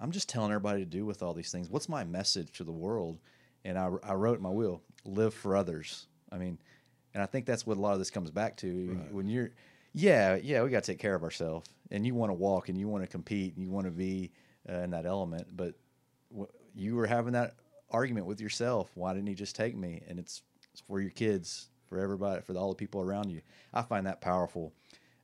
[0.00, 1.68] I'm just telling everybody to do with all these things.
[1.68, 3.18] What's my message to the world?
[3.64, 6.06] And I, I wrote my will, live for others.
[6.30, 6.58] I mean,
[7.14, 8.68] And I think that's what a lot of this comes back to.
[9.10, 9.50] When you're,
[9.92, 12.78] yeah, yeah, we got to take care of ourselves, and you want to walk, and
[12.78, 14.30] you want to compete, and you want to be
[14.68, 15.48] uh, in that element.
[15.56, 15.74] But
[16.30, 17.54] w- you were having that
[17.90, 18.90] argument with yourself.
[18.94, 20.02] Why didn't he just take me?
[20.08, 23.40] And it's, it's for your kids, for everybody, for all the people around you.
[23.74, 24.72] I find that powerful.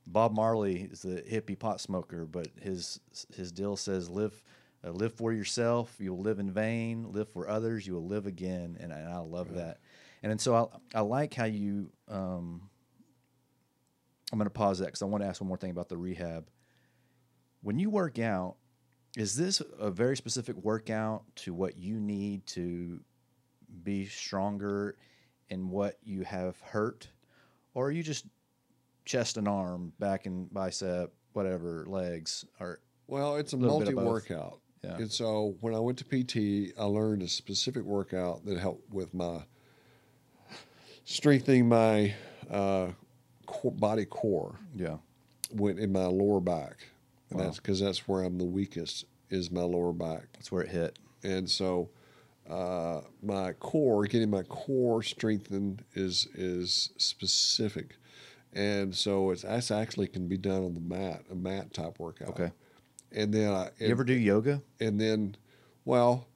[0.07, 2.99] Bob Marley is the hippie pot smoker, but his
[3.35, 4.43] his deal says live
[4.85, 7.11] uh, live for yourself, you'll live in vain.
[7.11, 8.77] Live for others, you will live again.
[8.79, 9.79] And, I- and I love that.
[10.21, 11.89] And, and so I I like how you.
[12.07, 12.69] Um,
[14.31, 15.97] I'm going to pause that because I want to ask one more thing about the
[15.97, 16.47] rehab.
[17.61, 18.57] When you work out,
[19.15, 22.99] is this a very specific workout to what you need to
[23.83, 24.97] be stronger
[25.49, 27.07] in what you have hurt,
[27.73, 28.25] or are you just
[29.05, 34.59] chest and arm, back and bicep, whatever, legs, or Well, it's a bit multi workout.
[34.83, 34.97] Yeah.
[34.97, 39.13] And so when I went to PT, I learned a specific workout that helped with
[39.13, 39.43] my
[41.05, 42.13] strengthening my
[42.49, 42.89] uh,
[43.45, 44.97] core, body core yeah,
[45.51, 46.77] went in my lower back.
[47.29, 47.45] And Wow.
[47.45, 50.27] that's because that's where I'm the weakest is my lower back.
[50.33, 50.99] that's where it hit.
[51.23, 51.89] And so
[52.49, 57.97] uh, my core, getting my core strengthened is is specific.
[58.53, 62.29] And so it's that's actually can be done on the mat, a mat type workout.
[62.29, 62.51] Okay.
[63.11, 64.61] And then I You ever do yoga?
[64.79, 65.35] and then
[65.85, 66.27] well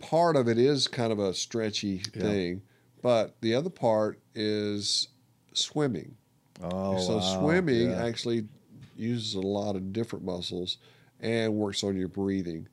[0.00, 2.22] part of it is kind of a stretchy Yeah.
[2.22, 2.62] thing
[3.02, 5.08] but the other part is
[5.54, 6.16] swimming
[6.60, 7.20] Oh, so wow.
[7.20, 8.04] swimming Yeah.
[8.04, 8.48] actually
[8.96, 10.78] uses a lot of different muscles
[11.20, 12.66] and works on your breathing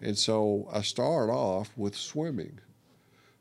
[0.00, 2.58] and so i start off with swimming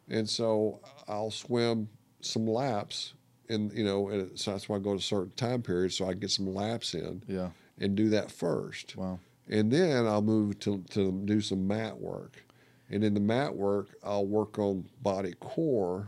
[0.10, 1.88] and so i'll swim
[2.21, 3.13] some laps
[3.50, 6.13] and you know and so that's why i go to certain time periods so i
[6.13, 7.50] get some laps in Yeah.
[7.80, 9.19] and do that first Wow.
[9.50, 12.41] and then I'll move to, to do some mat work.
[12.89, 16.08] And in the mat work, I'll work on body core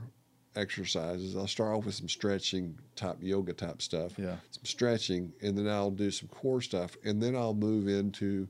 [0.58, 1.36] exercises.
[1.36, 4.38] I'll start off with some stretching type yoga type stuff, Yeah.
[4.52, 6.98] some stretching, and then I'll do some core stuff.
[7.06, 8.48] And then I'll move into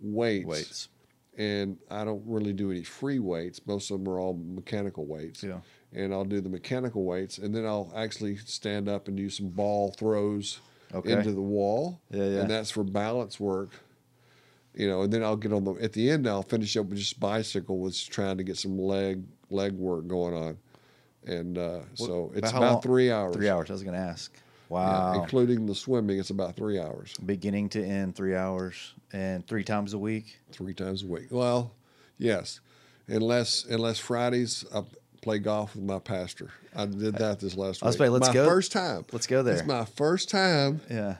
[0.00, 0.46] weights.
[0.46, 0.88] Weights.
[1.36, 3.60] And I don't really do any free weights.
[3.66, 5.42] Most of them are all mechanical weights.
[5.42, 5.60] Yeah.
[5.92, 9.48] And I'll do the mechanical weights, and then I'll actually stand up and do some
[9.48, 10.60] ball throws
[10.94, 11.12] Okay.
[11.12, 12.00] into the wall.
[12.10, 12.40] Yeah, yeah.
[12.40, 13.70] And that's for balance work
[14.74, 16.28] you know, and then I'll get on the at the end.
[16.28, 20.34] I'll finish up with just bicycle, was trying to get some leg leg work going
[20.34, 20.56] on,
[21.28, 23.34] and uh, so it's about three hours.
[23.36, 23.70] Three hours.
[23.70, 24.32] I was going to ask.
[24.34, 24.40] Yeah,
[24.74, 25.22] Wow.
[25.22, 26.18] including the swimming.
[26.18, 30.40] It's about three hours, Beginning to end, three hours, and three times a week.
[30.52, 31.28] three times a week.
[31.30, 31.72] Well,
[32.18, 32.60] yes,
[33.06, 34.82] unless unless Fridays I
[35.22, 36.50] play golf with my pastor.
[36.76, 37.98] I did that this last I was week.
[38.00, 39.04] saying, let's my go- First time.
[39.10, 39.54] let's go there.
[39.56, 41.16] It's my first time Yeah.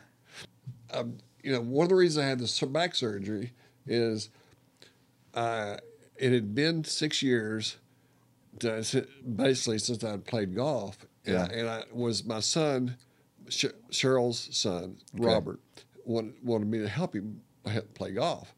[1.42, 3.52] you know, one of the reasons I had this back surgery
[3.86, 4.28] is
[5.34, 5.78] uh,
[6.16, 7.76] it had been six years,
[8.58, 12.96] basically since I'd played golf, and, I, and I was my son,
[13.48, 15.60] Cheryl's son, Robert,
[16.04, 17.42] wanted, wanted me to help him
[17.94, 18.54] play golf,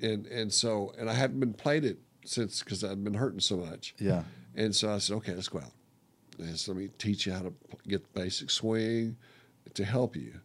[0.00, 3.56] and and so and I hadn't been played it since because I'd been hurting so
[3.56, 3.94] much.
[3.98, 4.24] Yeah.
[4.54, 5.72] And so I said, okay, let's go out.
[6.38, 7.52] And so let me teach you how to
[7.86, 9.16] get the basic swing
[9.74, 10.40] to help you.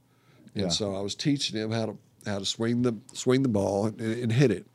[0.53, 0.63] Yeah.
[0.63, 3.87] And so I was teaching him how to how to swing the swing the ball
[3.87, 4.65] and, and hit it,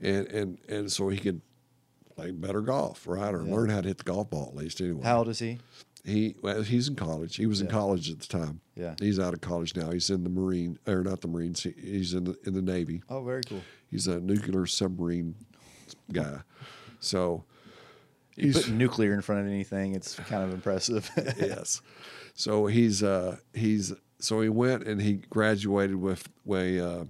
[0.00, 1.40] and and and so he could
[2.16, 3.54] play better golf, right, or Yeah.
[3.54, 5.02] learn how to hit the golf ball at least anyway.
[5.04, 5.58] How old is he?
[6.04, 7.36] he well, he's in college.
[7.36, 8.60] He was in college at the time.
[8.74, 8.94] Yeah.
[8.98, 9.90] He's out of college now.
[9.90, 11.62] He's in the Marine or not the Marines.
[11.62, 13.02] He, he's in the in the Navy.
[13.08, 13.62] Oh, very cool.
[13.90, 15.34] He's a nuclear submarine
[16.12, 16.40] guy.
[17.00, 17.44] So
[18.36, 21.10] You he's put nuclear in front of anything, it's kind of impressive.
[21.38, 21.82] yes.
[22.34, 27.04] So he's uh he's so he went and he graduated with a uh, uh,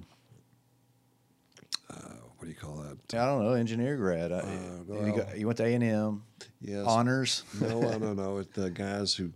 [2.46, 3.18] what do you call that?
[3.20, 4.30] I don't know, engineer grad.
[4.32, 6.22] I, you, well- got- you went to A and M,
[6.60, 6.84] Yes.
[6.86, 8.38] honors, No, I don't know.
[8.38, 9.32] It's the guys who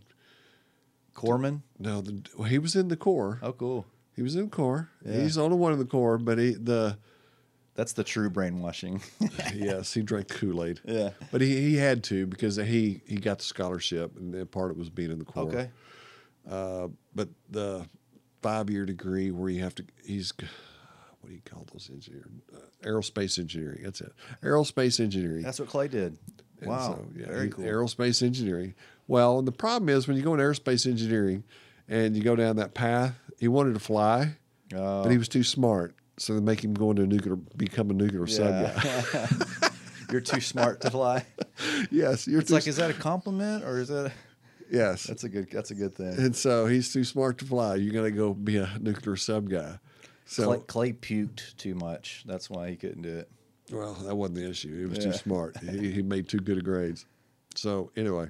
[1.14, 1.62] corpsman.
[1.78, 3.38] no, the, well, he was in the Corps.
[3.42, 3.86] Oh, cool.
[4.14, 4.88] He was in the Corps.
[5.04, 5.20] Yeah.
[5.22, 6.98] He's the only one in the Corps, but he the
[7.74, 9.02] That's the true brainwashing.
[9.54, 10.80] yes he drank Kool Aid.
[10.84, 11.10] yeah.
[11.32, 14.78] But he, he had to because he he got the scholarship and part of it
[14.78, 15.48] was being in the Corps.
[15.48, 15.70] Okay.
[16.48, 17.86] Uh, but the
[18.42, 20.32] five year degree where you have to he's
[21.20, 22.26] what do you call those engineers?
[22.54, 23.80] Uh, aerospace engineering.
[23.84, 24.12] That's it.
[24.42, 25.42] Aerospace engineering.
[25.42, 26.16] That's what Clay did.
[26.60, 26.94] And Wow.
[26.94, 27.64] so, yeah, very cool.
[27.64, 28.74] Aerospace engineering.
[29.08, 31.44] Well, and the problem is when you go into aerospace engineering
[31.88, 34.36] and you go down that path, he wanted to fly,
[34.74, 35.94] Oh, but he was too smart.
[36.18, 39.28] So they make him go into a nuclear, become a nuclear sub guy.
[40.12, 41.24] You're too smart to fly.
[41.90, 44.12] yes, you're It's like, is that a compliment or is that?
[44.70, 45.04] yes.
[45.04, 45.48] That's a good.
[45.50, 46.14] That's a good thing.
[46.18, 47.76] and so he's too smart to fly.
[47.76, 49.78] You're gonna go be a nuclear sub guy.
[50.30, 52.22] So Clay, Clay puked too much.
[52.24, 53.28] That's why he couldn't do it.
[53.72, 54.78] Well, that wasn't the issue.
[54.78, 55.56] He was too smart.
[55.70, 57.04] he, he made too good of grades.
[57.56, 58.28] So anyway,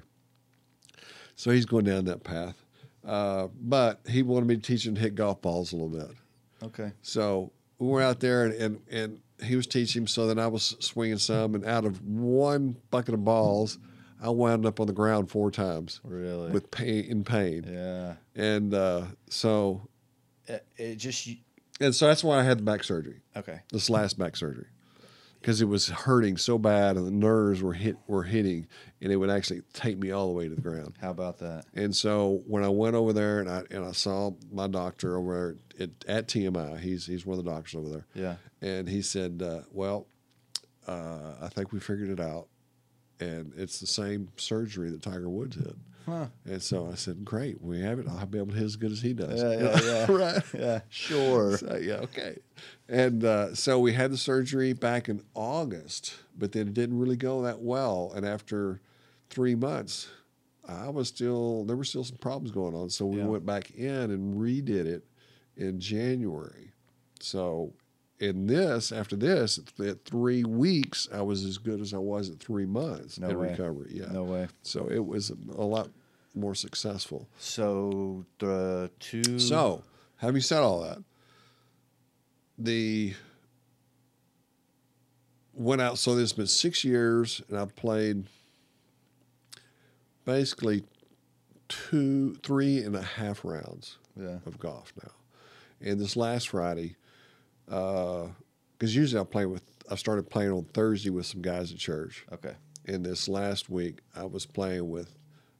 [1.35, 2.63] So he's going down that path.
[3.05, 6.15] Uh, but he wanted me to teach him to hit golf balls a little bit.
[6.63, 6.91] Okay.
[7.01, 10.05] So we were out there, and, and, and he was teaching.
[10.07, 13.79] So then I was swinging some, and out of one bucket of balls,
[14.21, 16.51] I wound up on the ground four times Really?
[16.51, 17.65] with pain in pain.
[17.67, 18.13] yeah.
[18.35, 19.87] And uh, so
[20.47, 21.27] It, it just
[21.81, 23.21] and so that's why I had the back surgery.
[23.35, 23.61] okay.
[23.71, 24.67] this last back surgery
[25.39, 28.67] because it was hurting so bad and the nerves were hit were hitting
[29.01, 30.93] and it would actually take me all the way to the ground.
[31.01, 31.65] How about that?
[31.73, 35.57] And so when I went over there and I and I saw my doctor over
[35.77, 38.35] there at, at TMI, he's he's one of the doctors over there, Yeah.
[38.61, 40.05] and he said, uh, "Well,
[40.87, 42.47] uh, I think we figured it out,
[43.19, 45.75] and it's the same surgery that Tiger Woods did."
[46.05, 46.27] Huh.
[46.45, 48.07] And so I said, "Great, we have it.
[48.09, 50.11] I'll be able to hit as good as he does." Yeah, yeah, yeah.
[50.11, 50.43] right.
[50.53, 50.79] Yeah.
[50.89, 51.57] Sure.
[51.57, 52.37] So, yeah, okay.
[52.89, 57.15] And uh, so we had the surgery back in August, but then it didn't really
[57.17, 58.11] go that well.
[58.15, 58.81] And after
[59.29, 60.09] three months,
[60.67, 62.89] I was still there were still some problems going on.
[62.89, 63.27] So we Yeah.
[63.27, 65.05] went back in and redid it
[65.55, 66.71] in January.
[67.19, 67.73] So
[68.21, 72.39] in this, after this, at three weeks, I was as good as I was at
[72.39, 73.49] three months No in way.
[73.49, 73.91] recovery.
[73.93, 74.11] Yeah.
[74.11, 74.47] No way.
[74.61, 75.89] So it was a lot
[76.35, 77.27] more successful.
[77.39, 79.39] So the two.
[79.39, 79.83] So,
[80.17, 80.99] having said all that,
[82.57, 83.13] the
[85.53, 85.97] went out.
[85.97, 88.25] So there's been six years, and I've played
[90.25, 90.83] basically
[91.67, 94.39] two, three and a half rounds Yeah.
[94.45, 95.11] of golf now.
[95.81, 96.95] And this last Friday,
[97.65, 102.25] because usually I play with, I started playing on Thursday with some guys at church.
[102.33, 102.53] Okay.
[102.87, 105.15] And this last week, I was playing with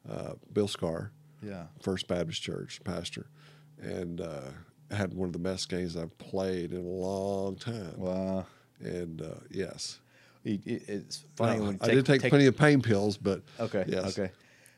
[0.09, 1.11] uh, Bill Scar.
[1.43, 1.63] Yeah.
[1.81, 3.25] First Baptist Church pastor,
[3.81, 4.41] and uh,
[4.91, 7.93] had one of the best games I've played in a long time.
[7.97, 8.45] Wow.
[8.79, 9.99] And uh, yes,
[10.43, 13.85] It- it- it's funny you I did take, plenty of pain pills, but Okay.
[13.87, 14.17] Yes.
[14.19, 14.31] Okay.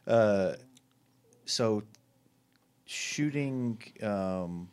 [0.08, 0.54] Uh,
[1.46, 1.84] so
[2.86, 4.70] shooting um,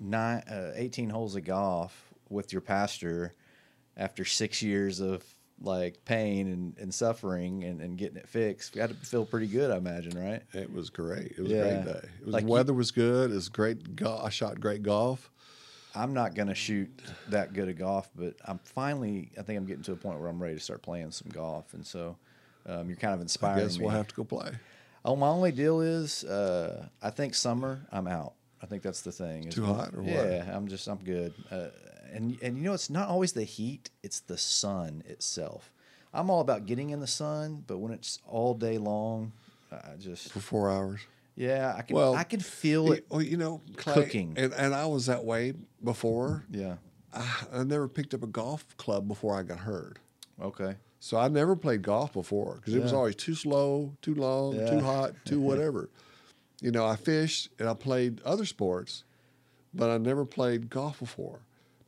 [0.00, 3.32] nine, uh, 18 holes of golf with your pastor
[3.96, 5.24] after six years of
[5.60, 9.70] like pain and, and suffering and, and getting it fixed, got to feel pretty good,
[9.70, 10.42] I imagine, right?
[10.52, 11.34] it was great.
[11.38, 12.08] It was a great day.
[12.20, 13.30] It was Like you- weather was good.
[13.30, 13.94] It was great.
[13.96, 15.30] Go- I shot great golf.
[15.94, 16.90] I'm not going to shoot
[17.28, 20.28] that good at golf, but I'm finally, I think I'm getting to a point where
[20.28, 21.72] I'm ready to start playing some golf.
[21.72, 22.16] And so
[22.66, 23.84] um, you're kind of I inspiring guess me.
[23.84, 24.50] we'll have to go play.
[25.04, 28.32] Oh, my only deal is, uh, I think summer I'm out.
[28.64, 29.44] I think that's the thing.
[29.44, 30.10] is Too hot or what?
[30.14, 31.34] yeah, I'm just I'm good.
[31.50, 31.66] Uh,
[32.14, 35.70] and and you know it's not always the heat; it's the sun itself.
[36.14, 39.32] I'm all about getting in the sun, but when it's all day long,
[39.70, 41.00] I just for four hours.
[41.36, 43.04] yeah, I can Well, I can feel it.
[43.10, 44.32] Well, you know, Clay, Cooking.
[44.38, 45.52] and, and I was that way
[45.82, 46.44] before.
[46.50, 46.76] Yeah.
[47.12, 49.98] I, I never picked up a golf club before I got hurt.
[50.40, 50.76] Okay.
[51.00, 54.70] So I never played golf before because it was always too slow, too long, Yeah.
[54.70, 55.90] too hot, too whatever.
[56.64, 59.04] you know, I fished and I played other sports,
[59.74, 61.40] but I never played golf before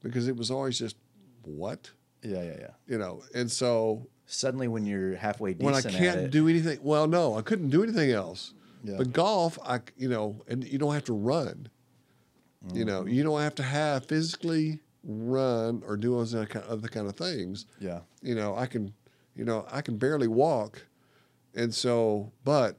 [0.03, 0.97] because it was always just
[1.43, 1.91] what
[2.23, 2.71] Yeah, yeah, yeah.
[2.87, 3.23] you know.
[3.35, 7.37] And so Suddenly, when you're halfway decent when I can't it, do anything, well, no,
[7.39, 8.55] I couldn't do anything else.
[8.83, 8.97] Yeah.
[8.99, 11.69] But golf, I you know, and you don't have to run.
[12.75, 13.15] You know, Mm-hmm.
[13.15, 18.01] you don't have to have physically run or do those other kind of things yeah,
[18.23, 18.93] you know, I can,
[19.37, 20.85] you know, I can barely walk,
[21.55, 22.77] and so, but,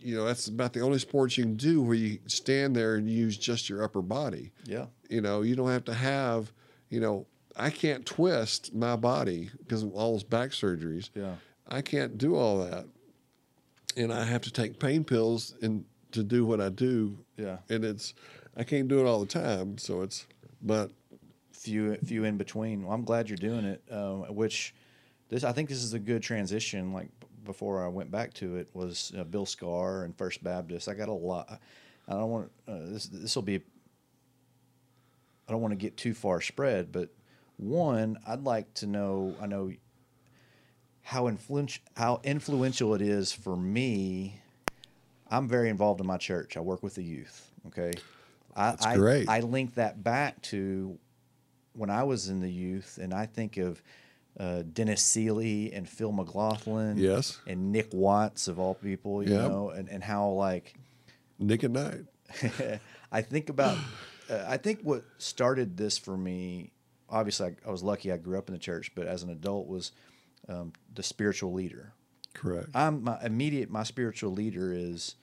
[0.00, 3.08] you know, that's about the only sports you can do where you stand there and
[3.08, 4.52] use just your upper body.
[4.64, 6.52] yeah, You know, you don't have to have,
[6.90, 7.26] you know,
[7.56, 11.10] I can't twist my body because of all those back surgeries.
[11.14, 11.34] yeah.
[11.68, 12.84] I can't do all that,
[13.96, 17.58] and I have to take pain pills and to do what I do, Yeah.
[17.68, 18.14] and it's,
[18.56, 19.78] I can't do it all the time.
[19.78, 20.26] So it's,
[20.60, 20.90] but
[21.52, 22.82] few few in between.
[22.84, 23.82] Well, I'm glad you're doing it.
[23.90, 24.74] Uh, which
[25.28, 26.92] this I think this is a good transition.
[26.92, 27.10] Like
[27.44, 30.88] before I went back to it was uh, Bill Scar and First Baptist.
[30.88, 31.60] I got a lot.
[32.08, 33.06] I don't want uh, this.
[33.06, 33.56] This will be.
[33.56, 37.10] I don't want to get too far spread, but
[37.56, 39.34] one, I'd like to know.
[39.40, 39.72] I know
[41.02, 44.40] how influential how influential it is for me.
[45.30, 46.56] I'm very involved in my church.
[46.56, 47.50] I work with the youth.
[47.68, 47.92] Okay,
[48.54, 49.28] I, That's I, great.
[49.28, 50.98] I link that back to
[51.72, 53.82] when I was in the youth, and I think of
[54.40, 57.38] uh, Dennis Seeley and Phil McLaughlin, Yes.
[57.46, 59.48] and Nick Watts of all people, you Yeah.
[59.48, 60.74] know, and, and how like
[61.38, 62.06] Nick at Nite.
[63.12, 63.76] I think about,
[64.30, 66.72] uh, I think what started this for me,
[67.08, 69.66] obviously I, I was lucky I grew up in the church, but as an adult
[69.66, 69.92] was
[70.48, 71.92] um, the spiritual leader.
[72.32, 72.70] Correct.
[72.74, 75.16] I'm my immediate my spiritual leader is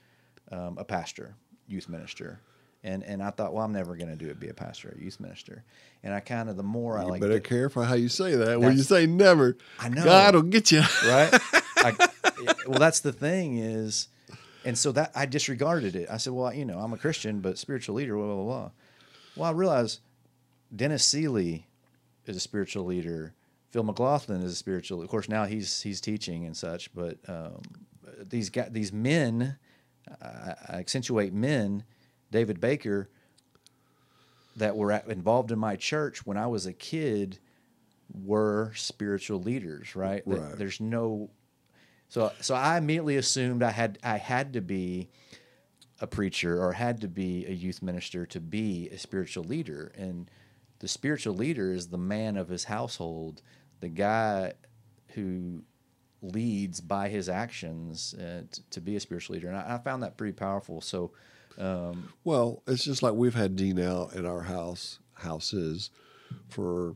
[0.52, 2.42] um, a pastor, youth minister,
[2.84, 4.98] and and I thought, well, I'm never going to do it, be a pastor, or
[4.98, 5.64] a youth minister,
[6.04, 8.60] and I kind of the more I You like, better careful how you say that.
[8.60, 10.04] When you say never, I know.
[10.04, 10.80] God will get you.
[11.06, 11.30] right?
[11.78, 12.08] I,
[12.68, 14.08] well, that's the thing is,
[14.66, 16.10] And so that I disregarded it.
[16.10, 18.72] I said, well, you know, I'm a Christian, but spiritual leader, blah, blah, blah.
[19.36, 20.00] Well, I realized
[20.76, 21.68] Dennis Seeley
[22.26, 23.34] is a spiritual leader.
[23.72, 25.02] Phil McLaughlin is a spiritual.
[25.02, 26.94] Of course, now he's he's teaching and such.
[26.94, 27.62] But um,
[28.30, 29.58] these guys, these men,
[30.22, 31.84] I, I accentuate men.
[32.32, 33.10] David Baker,
[34.56, 37.40] that were at, involved in my church when I was a kid,
[38.24, 39.96] were spiritual leaders.
[39.96, 40.24] Right.
[40.26, 40.58] Right.
[40.58, 41.30] There's no.
[42.10, 45.10] So so I immediately assumed I had I had to be
[46.00, 49.92] a preacher or had to be a youth minister to be a spiritual leader.
[49.98, 50.30] And
[50.80, 53.42] the spiritual leader is the man of his household,
[53.80, 54.54] the guy
[55.10, 55.64] who
[56.22, 59.48] leads by his actions uh, t- to be a spiritual leader.
[59.48, 60.82] And I, I found that pretty powerful.
[60.82, 61.12] So,
[61.58, 65.90] um, Well, it's just like we've had D now at our house houses
[66.50, 66.96] for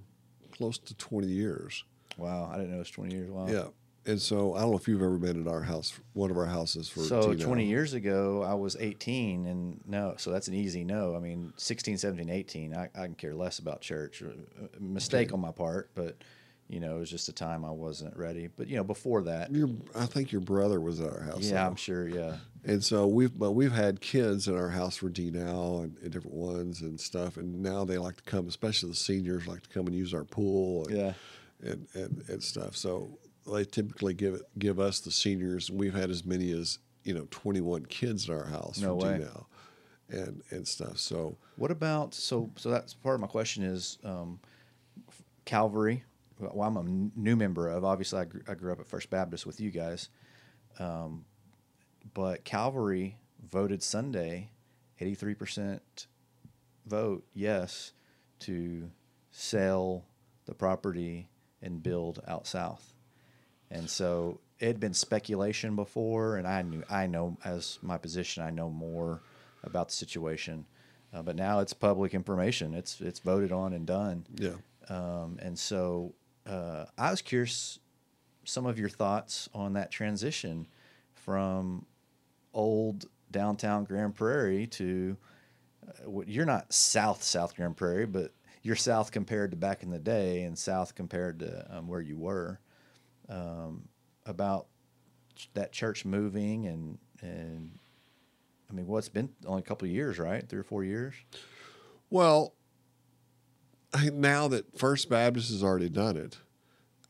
[0.52, 1.84] close to twenty years.
[2.18, 3.32] wow, I didn't know it was 20 years.
[3.32, 3.48] Wow.
[3.48, 3.68] Yeah,
[4.06, 6.46] and so I don't know if you've ever been at our house, one of our
[6.46, 7.46] houses for So Tino.
[7.46, 11.16] 20 years ago, I was 18, and no, so that's an easy no.
[11.16, 14.22] I mean, 16, 17, 18, I, I can care less about church.
[14.22, 16.18] A mistake on my part, but,
[16.68, 18.48] you know, it was just a time I wasn't ready.
[18.56, 21.40] But, you know, before that, Your, I think your brother was at our house.
[21.44, 21.68] yeah, though.
[21.70, 22.36] I'm sure, yeah.
[22.64, 26.12] And so we've but we've had kids in our house for D now and, and
[26.12, 29.70] different ones and stuff, and now they like to come, especially the seniors like to
[29.70, 31.14] come and use our pool and Yeah.
[31.64, 32.76] and, and, and stuff.
[32.78, 33.18] So
[33.52, 37.16] they typically give it give us the seniors, and we've had as many as you
[37.16, 39.18] know 21 kids in our house No for way.
[39.18, 39.48] D now,
[40.10, 40.98] and and stuff.
[41.00, 44.40] So What about so so that's part of my question is um,
[45.46, 46.04] Calvary.
[46.40, 47.84] Well, I'm a new member of.
[47.86, 50.10] Obviously, I grew, I grew up at First Baptist with you guys,
[50.80, 51.24] um,
[52.14, 53.18] but Calvary
[53.50, 54.50] voted Sunday,
[55.00, 56.08] 83 percent
[56.86, 57.94] vote yes
[58.40, 58.90] to
[59.32, 60.04] sell
[60.46, 61.30] the property
[61.62, 62.94] and build out south,
[63.70, 68.44] and so it had been speculation before, and I knew I know as my position
[68.44, 69.22] I know more
[69.64, 70.66] about the situation,
[71.14, 72.74] uh, but now it's public information.
[72.74, 74.26] It's it's voted on and done.
[74.36, 74.56] yeah,
[74.90, 76.14] Um, and so
[76.48, 77.80] uh, I was curious
[78.44, 80.68] some of your thoughts on that transition
[81.14, 81.86] from
[82.54, 85.18] old downtown Grand Prairie to
[85.88, 88.34] uh, what- you're not south South Grand Prairie, but
[88.64, 92.18] you're south compared to back in the day and south compared to um, where you
[92.18, 92.60] were.
[93.30, 93.88] Um,
[94.26, 94.68] about
[95.54, 97.72] that church moving and and
[98.70, 100.48] I mean, well, it's been only a couple of years, right?
[100.48, 101.14] Three or four years.
[102.10, 102.54] Well,
[103.94, 106.38] I now that First Baptist has already done it,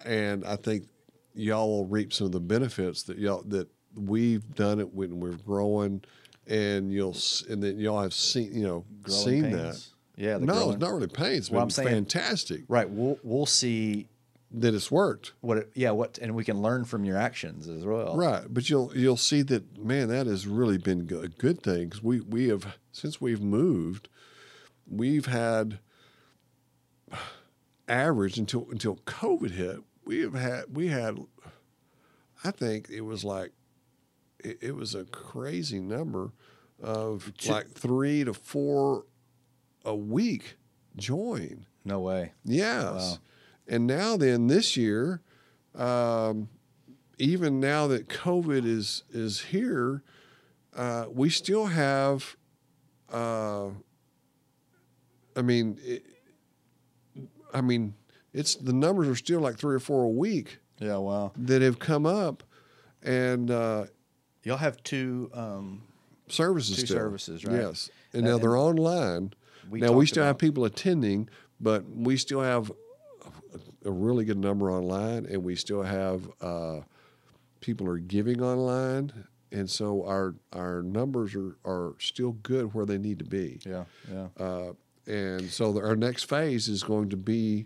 [0.06, 0.88] and I think
[1.34, 5.38] y'all will reap some of the benefits that y'all that we've done it when we're
[5.46, 6.02] growing,
[6.48, 7.16] and you'll
[7.50, 9.56] and then y'all have seen you know Growing seen pains.
[10.18, 10.22] that.
[10.24, 11.34] Yeah, the no, growing- it's not really pain.
[11.38, 12.90] It's Well, I'm saying- fantastic Right.
[12.90, 14.08] We'll we'll see
[14.54, 15.32] that it's worked.
[15.40, 18.16] what it, yeah what and we can learn from your actions as well.
[18.18, 22.04] Right, but you'll you'll see that man, that has really been a good thing because
[22.04, 24.10] we we have since we've moved,
[24.86, 25.80] we've had
[27.88, 29.78] average until until COVID hit.
[30.06, 31.20] We have had we had,
[32.44, 33.52] I think it was like,
[34.44, 36.32] it, it was a crazy number
[36.82, 39.06] of like three to four
[39.86, 40.58] a week
[40.96, 41.66] join.
[41.86, 42.34] No way.
[42.44, 42.94] Yes.
[42.94, 43.18] Wow.
[43.68, 45.22] And now then this year,
[45.76, 46.50] um,
[47.18, 50.04] even now that COVID is is here,
[50.76, 52.36] uh, we still have.
[53.12, 53.70] Uh,
[55.36, 56.06] I mean, it,
[57.54, 57.94] I mean,
[58.34, 60.98] it's the numbers are still like three or four a week Yeah.
[60.98, 61.32] Wow.
[61.38, 62.44] that have come up,
[63.02, 63.86] and uh,
[64.44, 65.30] Y'all have two.
[65.34, 65.84] Um,
[66.28, 66.98] services Two still.
[66.98, 67.58] services, right?
[67.62, 69.34] Yes, and Uh, now they're online.
[69.70, 71.30] we now we still have people attending,
[71.60, 72.72] but we still have
[73.86, 76.82] a, really good number online, and we still have uh,
[77.60, 79.12] people are giving online,
[79.52, 83.60] and so our our numbers are are still good where they need to be.
[83.66, 83.84] yeah.
[84.12, 84.28] Yeah.
[84.40, 84.74] Uh,
[85.08, 87.66] and so the, our next phase is going to be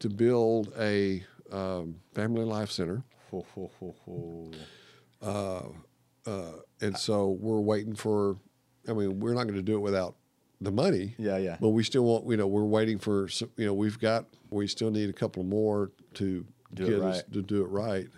[0.00, 3.04] to build a um, family life center.
[3.30, 3.46] Ho,
[6.26, 6.62] ho.
[6.80, 8.36] and so we're waiting for.
[8.88, 10.16] I mean, we're not going to do it without
[10.60, 11.14] the money.
[11.18, 11.38] Yeah.
[11.38, 11.56] Yeah.
[11.60, 12.28] But we still want.
[12.28, 13.28] You know, we're waiting for.
[13.56, 14.26] You know, we've got.
[14.50, 18.08] We still need a couple more to Do get us to do it right.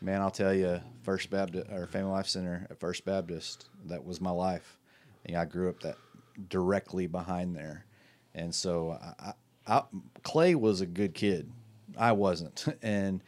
[0.00, 4.20] Man, I'll tell you, First Baptist or Family Life Center at First Baptist, that was
[4.20, 4.78] my life.
[5.24, 5.96] And I grew up that
[6.48, 7.86] directly behind there,
[8.34, 9.32] and so I,
[9.66, 9.82] I,
[10.22, 11.50] Clay was a good kid.
[11.96, 13.22] I wasn't, and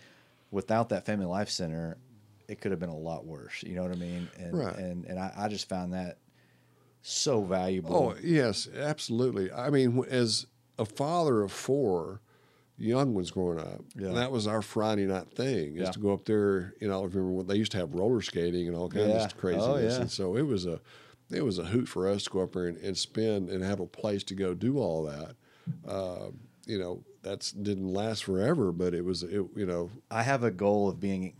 [0.51, 1.97] without that Family Life Center,
[2.49, 3.63] it could have been a lot worse.
[3.63, 4.29] You know what I mean?
[4.39, 4.77] And Right.
[4.77, 6.19] and and I, I just found that
[7.03, 7.95] so valuable.
[7.95, 9.53] Oh yes, absolutely.
[9.53, 10.47] I mean, as
[10.79, 12.21] a father of four,
[12.79, 13.81] young ones growing up.
[13.97, 14.13] Yeah.
[14.13, 15.91] That was our Friday night thing is Yeah.
[15.93, 16.75] to go up there.
[16.81, 19.25] You know, I remember when they used to have roller skating and all kinds Yeah.
[19.25, 19.67] of craziness.
[19.69, 20.01] Oh, yeah.
[20.03, 20.81] And so it was a
[21.31, 23.81] it was a hoot for us to go up there and, and spend and have
[23.81, 25.35] a place to go do all that.
[25.87, 26.31] Uh,
[26.67, 30.51] you know, that's didn't last forever, but it was it, you know I have a
[30.51, 31.35] goal of being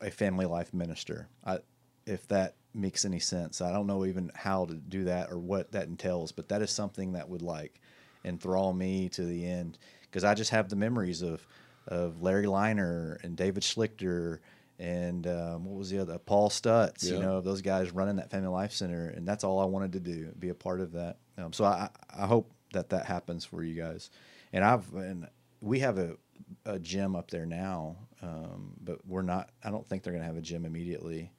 [0.00, 1.28] a family life minister.
[1.44, 1.58] I,
[2.06, 5.72] if that makes any sense, I don't know even how to do that or what
[5.72, 7.80] that entails, but that is something that would like
[8.24, 11.46] enthrall me to the end because I just have the memories of
[11.88, 14.40] of Larry Liner and David Schlichter
[14.78, 17.18] and um, what was the other Paul Stutz, you Yeah.
[17.18, 20.32] know, those guys running that family life center, and that's all I wanted to do,
[20.38, 21.18] be a part of that.
[21.38, 24.10] Um, so I, I hope that that happens for you guys.
[24.52, 25.28] And I've and
[25.60, 26.16] we have a,
[26.64, 29.50] a gym up there now, um, but we're not.
[29.62, 31.32] I don't think they're going to have a gym immediately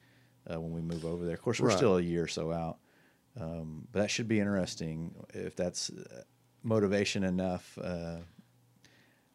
[0.52, 1.36] uh, when we move over there.
[1.36, 1.78] Of course, we're Right.
[1.78, 2.78] still a year or so out,
[3.40, 6.22] um, but that should be interesting if that's uh,
[6.64, 7.78] motivation enough.
[7.82, 8.18] Uh,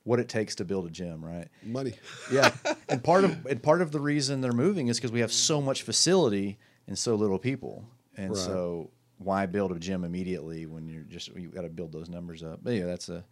[0.05, 1.49] what it takes to build a gym, right?
[1.63, 1.95] money.
[2.31, 2.51] Yeah,
[2.89, 5.61] and part of and part of the reason they're moving is because we have so
[5.61, 7.85] much facility and so little people,
[8.17, 8.39] and Right.
[8.39, 12.43] so why build a gym immediately when you're just you got to build those numbers
[12.43, 12.61] up.
[12.63, 13.25] But yeah, that's a.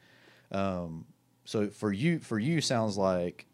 [0.53, 1.07] Um,
[1.45, 3.47] so for you, for you, sounds like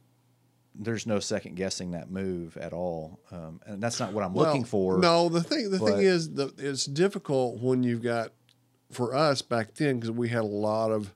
[0.75, 4.65] there's no second guessing that move at all, um, and that's not what I'm looking
[4.65, 4.99] for.
[4.99, 8.33] No, the thing the thing is the, it's difficult when you've got
[8.91, 11.13] for us back then because we had a lot of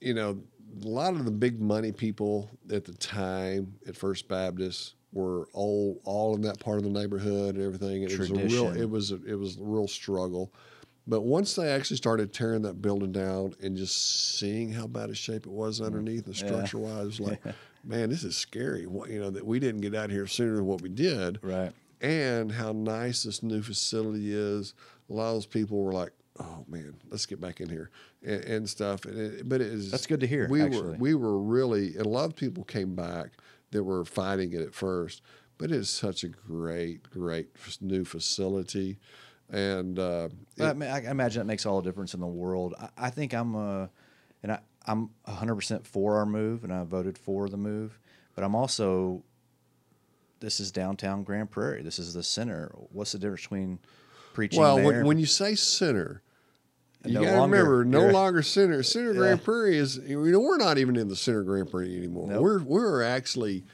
[0.00, 0.40] you know
[0.82, 6.00] a lot of the big money people at the time at First Baptist were all
[6.04, 8.02] all in that part of the neighborhood and everything.
[8.02, 10.52] It was a real it was a, it was a real struggle.
[11.10, 15.14] But once they actually started tearing that building down and just seeing how bad a
[15.14, 16.40] shape it was underneath the Mm.
[16.40, 16.46] Yeah.
[16.46, 17.42] structure wise, it was like,
[17.84, 18.86] man, this is scary.
[18.86, 21.72] What, you know that we didn't get out here sooner than what we did Right.
[22.00, 24.72] and how nice this new facility is.
[25.08, 27.90] A lot of those people were like, "Oh man, let's get back in here,"
[28.22, 29.04] and, and stuff.
[29.04, 30.90] And it, but it is That's good to hear, We actually.
[30.92, 33.32] were we were really, and a lot of people came back
[33.72, 35.22] that were fighting it at first,
[35.58, 37.48] but it is such a great, great
[37.80, 38.98] new facility,
[39.50, 42.74] and uh, But I, mean, I imagine that makes all the difference in the world.
[42.80, 43.86] I, I think I'm uh,
[44.42, 47.98] and I, I'm 100% for our move, and I voted for the move.
[48.34, 49.22] But I'm also,
[50.40, 51.82] this is downtown Grand Prairie.
[51.82, 52.72] This is the center.
[52.92, 53.78] What's the difference between
[54.32, 54.86] preaching well, there?
[54.86, 56.22] when, when you say center.
[57.04, 58.82] You No got to remember, no longer center.
[58.82, 59.18] Center Yeah.
[59.18, 59.96] Grand Prairie is.
[59.96, 62.28] You know, we're not even in the center of Grand Prairie anymore.
[62.28, 62.42] Nope.
[62.42, 63.64] We're we're actually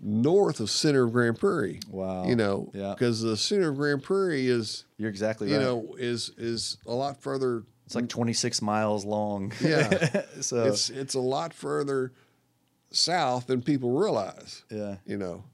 [0.00, 1.80] north of center of Grand Prairie.
[1.90, 2.26] Wow.
[2.26, 2.94] You know, Yeah.
[2.96, 5.62] because the center of Grand Prairie is, You're exactly you right.
[5.62, 7.62] know, is is a lot further.
[7.86, 9.52] it's like 26 miles long.
[9.60, 10.22] Yeah.
[10.40, 12.12] so It's it's a lot further
[12.90, 14.62] south than people realize.
[14.70, 14.96] yeah.
[15.06, 15.44] You know.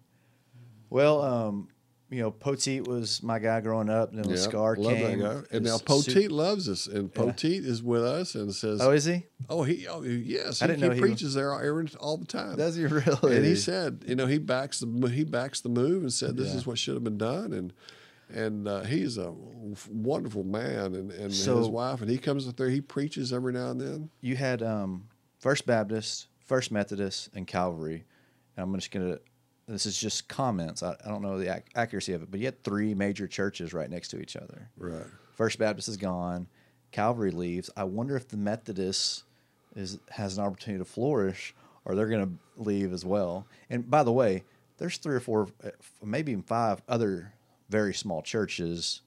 [0.90, 1.68] Well, um,
[2.12, 5.46] you know, Poteet was my guy growing up, and then Yeah, Scar love came, that
[5.50, 5.56] guy.
[5.56, 7.32] And now Poteet loves us, and Yeah.
[7.42, 9.24] Is with us and says, Oh, is he?
[9.48, 12.26] "Oh, he, oh, yes, I he, didn't know he he preaches there every, all the
[12.26, 13.36] time." Does he really?
[13.36, 16.50] and he said, you know, he backs the he backs the move and said this
[16.50, 16.58] Yeah.
[16.58, 17.72] is what should have been done, and
[18.32, 19.32] and uh, he's a
[19.90, 23.70] wonderful man, and and his wife, and he comes up there, he preaches every now
[23.70, 24.10] and then.
[24.20, 25.08] you had um,
[25.38, 28.04] First Baptist, First Methodist, and Calvary.
[28.56, 29.18] And I'm just gonna.
[29.68, 30.82] This is just comments.
[30.82, 33.72] I, I don't know the ac- accuracy of it, but you had three major churches
[33.72, 34.70] right next to each other.
[34.76, 35.06] Right.
[35.34, 36.48] First Baptist is gone.
[36.90, 37.70] Calvary leaves.
[37.76, 39.24] I wonder if the Methodist
[39.74, 41.54] is has an opportunity to flourish,
[41.84, 43.46] or they're going to leave as well.
[43.70, 44.44] And by the way,
[44.78, 45.70] there's three or four, uh,
[46.04, 47.32] maybe even five other
[47.70, 49.00] very small churches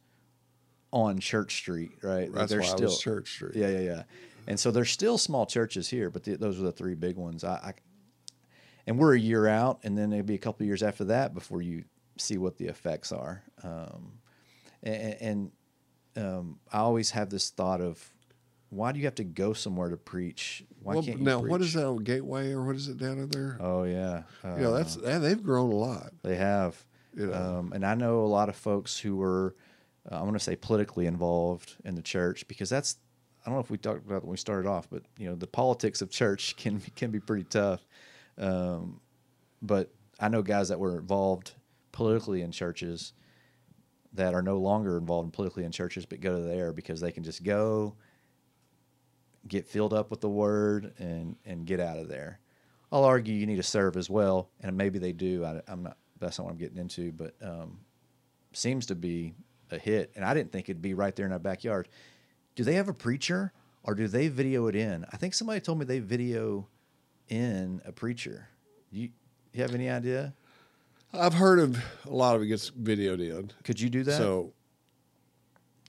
[0.91, 2.32] on Church Street, right?
[2.34, 3.56] That's They're why was Church Street.
[3.56, 4.03] Yeah, yeah, yeah.
[4.47, 7.43] And so there's still small churches here, but the, those are the three big ones.
[7.43, 7.74] I, I
[8.88, 11.33] and we're a year out, and then it'll be a couple of years after that
[11.33, 11.83] before you
[12.17, 13.43] see what the effects are.
[13.63, 14.19] Um,
[14.83, 15.51] and,
[16.15, 18.13] and um, I always have this thought of
[18.69, 20.63] why do you have to go somewhere to preach?
[20.81, 21.51] Why Well, can't now preach?
[21.51, 23.57] what is that on Gateway or what is it down in there?
[23.59, 26.11] Oh yeah, uh, you know, that's that, they've grown a lot.
[26.23, 26.83] they have.
[27.15, 27.33] You know.
[27.33, 29.55] Um, and I know a lot of folks who were,
[30.11, 32.97] uh, I want to say, politically involved in the church because that's.
[33.45, 35.36] I don't know if we talked about it when we started off, but you know,
[35.36, 37.86] the politics of church can can be pretty tough.
[38.38, 38.99] Um,
[39.61, 41.53] but I know guys that were involved
[41.91, 43.13] politically in churches
[44.13, 47.11] that are no longer involved in politically in churches, but go to there because they
[47.11, 47.95] can just go,
[49.47, 52.39] get filled up with the word, and and get out of there.
[52.91, 55.43] I'll argue you need to serve as well, and maybe they do.
[55.43, 55.97] I, am not.
[56.19, 57.79] That's not what I'm getting into, but um,
[58.53, 59.33] seems to be
[59.71, 60.11] a hit.
[60.15, 61.89] And I didn't think it'd be right there in our backyard.
[62.55, 63.51] Do they have a preacher,
[63.83, 65.05] or do they video it in?
[65.11, 66.67] I think somebody told me they video
[67.30, 68.47] in a preacher.
[68.91, 69.09] You
[69.53, 70.34] you have any idea?
[71.13, 73.51] I've heard of a lot of it gets videoed in.
[73.63, 74.17] Could you do that?
[74.17, 74.53] So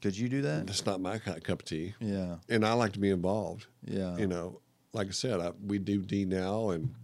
[0.01, 0.68] Could you do that?
[0.68, 1.95] it's not my cup of tea.
[1.99, 3.66] Yeah, And I like to be involved.
[3.84, 4.16] yeah.
[4.16, 4.61] You know,
[4.93, 6.95] like I said, I, we do D now and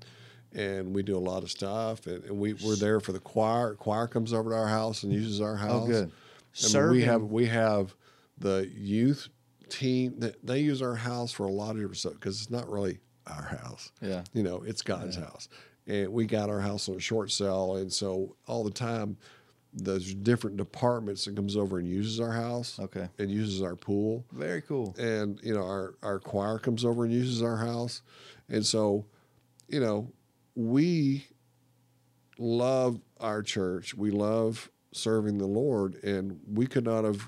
[0.54, 3.74] and we do a lot of stuff and, and we we're there for the choir.
[3.74, 5.82] Choir comes over to our house and uses our oh, house.
[5.84, 6.12] Oh, good.
[6.74, 7.94] Mean, we have we have
[8.38, 9.28] the youth
[9.68, 12.70] team that they use our house for a lot of different stuff because it's not
[12.70, 13.92] really our house.
[14.00, 14.24] Yeah.
[14.32, 15.48] you know, it's God's house,
[15.86, 19.16] and we got our house on a short sale, and so all the time.
[19.74, 22.78] There's different departments that comes over and uses our house.
[22.78, 23.08] Okay.
[23.18, 24.94] And uses our pool Very cool.
[24.98, 28.02] and you know our our choir comes over and uses our house
[28.50, 29.06] and so
[29.68, 30.12] you know
[30.54, 31.26] we
[32.38, 37.26] love our church we love serving the lord and we could not have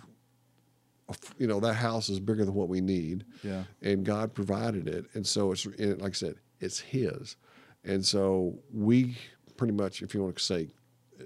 [1.39, 3.25] you know that house is bigger than what we need.
[3.43, 3.65] Yeah.
[3.83, 5.07] and god provided it.
[5.15, 7.37] And so it's and like i said it's his.
[7.85, 9.17] And so we
[9.57, 10.69] pretty much if you want to say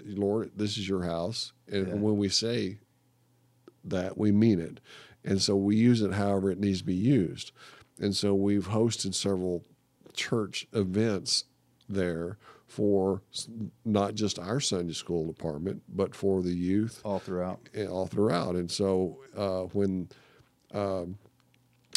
[0.05, 1.93] lord this is your house and Yeah.
[1.95, 2.79] when we say
[3.85, 4.79] that we mean it.
[5.23, 7.51] And so we use it however it needs to be used.
[7.99, 9.63] And so we've hosted several
[10.13, 11.45] church events
[11.87, 12.37] there
[12.69, 13.21] for
[13.83, 17.59] not just our sunday school department but for the youth All throughout.
[17.73, 20.07] and all throughout and so uh, when
[20.73, 21.17] um,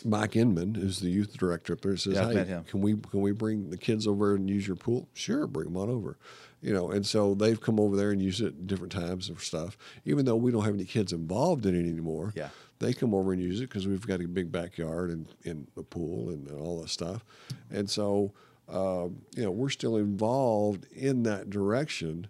[0.04, 3.30] Mike Inman, who's the youth director up there, says, Yeah, "Hey, can we can we
[3.30, 5.06] bring the kids over and use your pool?
[5.12, 6.16] Sure, bring them on over."
[6.60, 9.76] You know, and so they've come over there and used it different times and stuff.
[10.04, 12.48] Even though we don't have any kids involved in it anymore, Yeah.
[12.80, 15.82] they come over and use it because we've got a big backyard and in the
[15.84, 17.24] pool and, all that stuff.
[17.70, 18.32] And so,
[18.72, 22.26] um, you know, we're still involved in that direction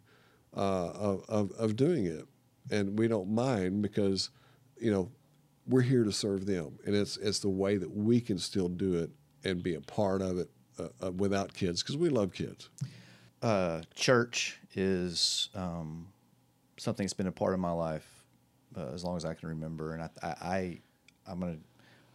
[0.57, 2.27] uh, of, of of doing it,
[2.71, 4.31] and we don't mind because,
[4.79, 5.11] you know,
[5.67, 8.95] we're here to serve them, and it's it's the way that we can still do
[8.95, 9.11] it
[9.45, 12.69] and be a part of it uh, uh, without kids because we love kids.
[13.43, 16.09] uh, church is um,
[16.77, 18.25] something that's been a part of my life
[18.77, 20.81] uh, as long as I can remember, and I, I, I
[21.27, 21.59] I'm gonna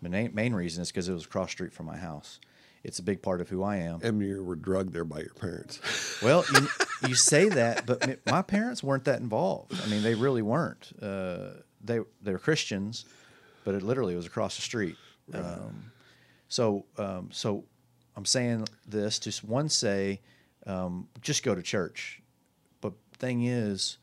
[0.01, 2.39] my main, reason is because it was across the street from my house.
[2.88, 3.99] It's a big part of who I am.
[4.01, 5.79] And you were drugged there by your parents.
[6.23, 6.67] Well, you,
[7.09, 9.79] you say that, but my parents weren't that involved.
[9.83, 10.91] I mean, they really weren't.
[10.99, 11.49] Uh,
[11.83, 13.05] they they were Christians,
[13.63, 14.95] but it literally was across the street.
[15.31, 15.91] Um,
[16.47, 17.65] so um, so
[18.15, 20.21] I'm saying this to s- one say,
[20.65, 22.23] um, just go to church.
[22.81, 23.99] But thing is,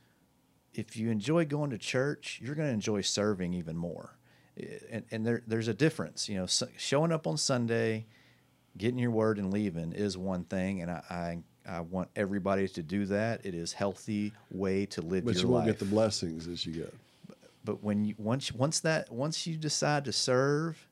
[0.73, 4.17] if you enjoy going to church, you're going to enjoy serving even more.
[4.89, 6.29] And, and there, there's a difference.
[6.29, 8.07] You know, so showing up on Sunday,
[8.77, 12.83] getting your word and leaving is one thing, and I, I, I want everybody to
[12.83, 13.45] do that.
[13.47, 15.75] It is healthy way to live But your you won't life.
[15.75, 16.95] get the blessings as you get.
[17.65, 20.87] but when you once once that once you decide to serve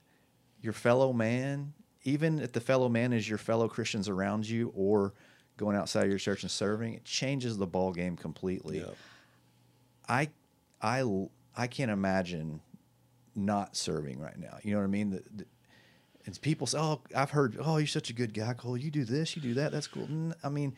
[0.61, 1.73] your fellow man,
[2.05, 5.13] even if the fellow man is your fellow Christians around you, or
[5.57, 8.79] going outside of your church and serving, it changes the ball game completely.
[8.79, 8.87] Yeah.
[10.09, 10.29] I,
[10.81, 11.05] I,
[11.57, 12.61] I can't imagine
[13.35, 14.57] not serving right now.
[14.63, 15.11] You know what I mean?
[15.11, 15.45] The, the,
[16.27, 17.57] and people say, "Oh, I've heard.
[17.61, 18.77] Oh, you're such a good guy, Cole.
[18.77, 19.73] You do this, you do that.
[19.73, 20.09] That's cool."
[20.45, 20.75] I mean,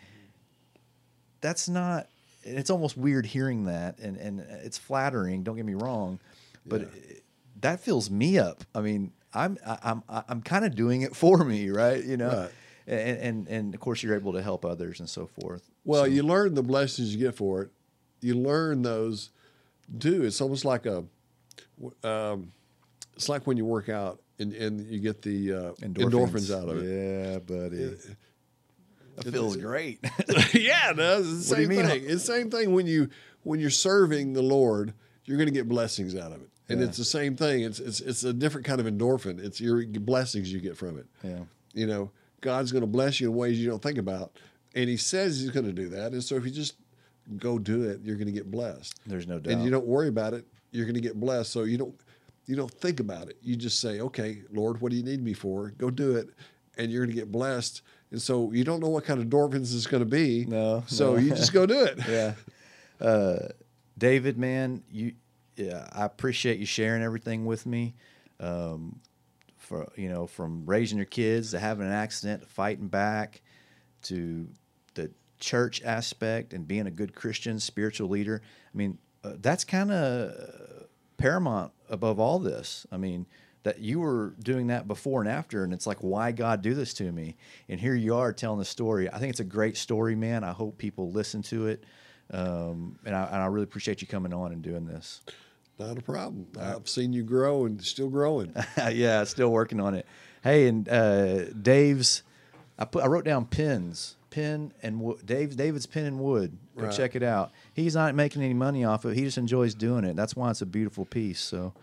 [1.41, 2.09] that's not.
[2.43, 5.43] It's almost weird hearing that, and and it's flattering.
[5.43, 6.19] Don't get me wrong,
[6.67, 6.87] but Yeah.
[6.95, 7.25] it,
[7.61, 8.65] that fills me up.
[8.75, 12.03] I mean, I'm I'm I'm kind of doing it for me, right?
[12.05, 12.51] You know, Right.
[12.87, 15.71] and, and and of course you're able to help others and so forth.
[15.85, 17.71] Well, So- you learn the blessings you get for it.
[18.21, 19.31] You learn those.
[19.99, 20.25] too.
[20.25, 21.05] it's almost like a.
[22.03, 22.53] Um,
[23.17, 26.55] it's like when you work out and, and you get the uh, endorphins.
[26.55, 26.87] out of it.
[26.89, 27.97] Yeah, buddy.
[29.19, 30.01] It feels great.
[30.53, 31.33] yeah, it does.
[31.33, 31.87] It's the What do you same mean?
[31.87, 32.03] thing.
[32.05, 33.09] It's the same thing when you
[33.45, 34.93] when you're serving the Lord,
[35.25, 36.87] you're going to get blessings out of it, and Yeah.
[36.87, 37.63] it's the same thing.
[37.63, 39.39] It's it's it's a different kind of endorphin.
[39.39, 41.07] It's your blessings you get from it.
[41.23, 41.41] yeah.
[41.75, 42.11] You know,
[42.41, 44.33] God's going to bless you in ways you don't think about,
[44.75, 46.13] and He says He's going to do that.
[46.13, 46.75] And so if you just
[47.39, 48.99] go do it, you're going to get blessed.
[49.07, 49.53] There's no doubt.
[49.53, 51.53] And you don't worry about it, you're going to get blessed.
[51.53, 51.95] So you don't
[52.47, 53.37] you don't think about it.
[53.43, 55.71] You just say, "Okay, Lord, what do you need me for?
[55.79, 56.29] Go do it."
[56.77, 57.83] And you're going to get blessed.
[58.11, 60.45] And so you don't know what kind of endorphins it's going to be.
[60.45, 61.19] No, So no.
[61.21, 61.99] you just go do it.
[62.09, 62.35] yeah.
[63.01, 63.49] Uh,
[63.97, 65.13] David, man, you,
[65.57, 67.95] yeah, I appreciate you sharing everything with me.
[68.41, 69.01] Um,
[69.57, 73.41] for you know, from raising your kids to having an accident, to fighting back,
[74.03, 74.47] to
[74.95, 78.43] the church aspect and being a good Christian, spiritual leader.
[78.45, 80.33] I mean, uh, that's kind of
[81.17, 82.87] paramount above all this.
[82.93, 83.27] I mean,
[83.63, 86.93] that you were doing that before and after, and it's like, why God do this
[86.95, 87.37] to me?
[87.69, 89.11] And here you are telling the story.
[89.11, 90.45] I think it's a great story, man.
[90.45, 91.85] I hope people listen to it,
[92.31, 95.23] um, and, I, and I really appreciate you coming on and doing this.
[95.79, 96.47] Not a problem.
[96.61, 98.55] I've seen you grow and still growing.
[98.93, 100.07] yeah, still working on it.
[100.43, 102.23] Hey, and uh, Dave's,
[102.79, 105.15] I put I wrote down pins, pin and.
[105.25, 106.57] Dave David's pin and wood.
[106.77, 106.93] Go Right.
[106.93, 107.51] check it out.
[107.75, 109.17] He's not making any money off of it.
[109.17, 110.17] He just enjoys doing it.
[110.17, 111.41] That's why it's a beautiful piece.
[111.41, 111.75] So,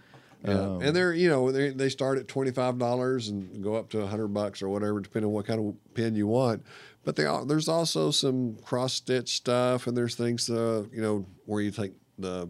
[0.44, 0.60] Yeah.
[0.60, 3.90] Um, and they're you know they they start at twenty five dollars and go up
[3.92, 6.64] to hundred bucks or whatever, depending on what kind of pin you want.
[7.04, 11.62] But they there's also some cross stitch stuff, and there's things uh, you know where
[11.62, 12.48] you take the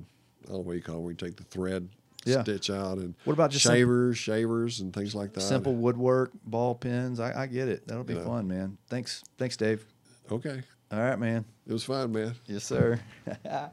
[0.47, 1.87] I don't know what you call it, where you take the thread
[2.25, 2.43] Yeah.
[2.43, 5.41] stitch out, and What about just shavers, shavers, and things like that.
[5.41, 7.19] Simple woodwork, ball pins.
[7.19, 7.87] I, I get it.
[7.87, 8.77] That'll be fun, man.
[8.89, 9.83] Thanks, thanks, Dave.
[10.31, 10.61] Okay,
[10.91, 11.45] all right, man.
[11.65, 12.35] It was fun, man.
[12.47, 12.99] Yes, sir.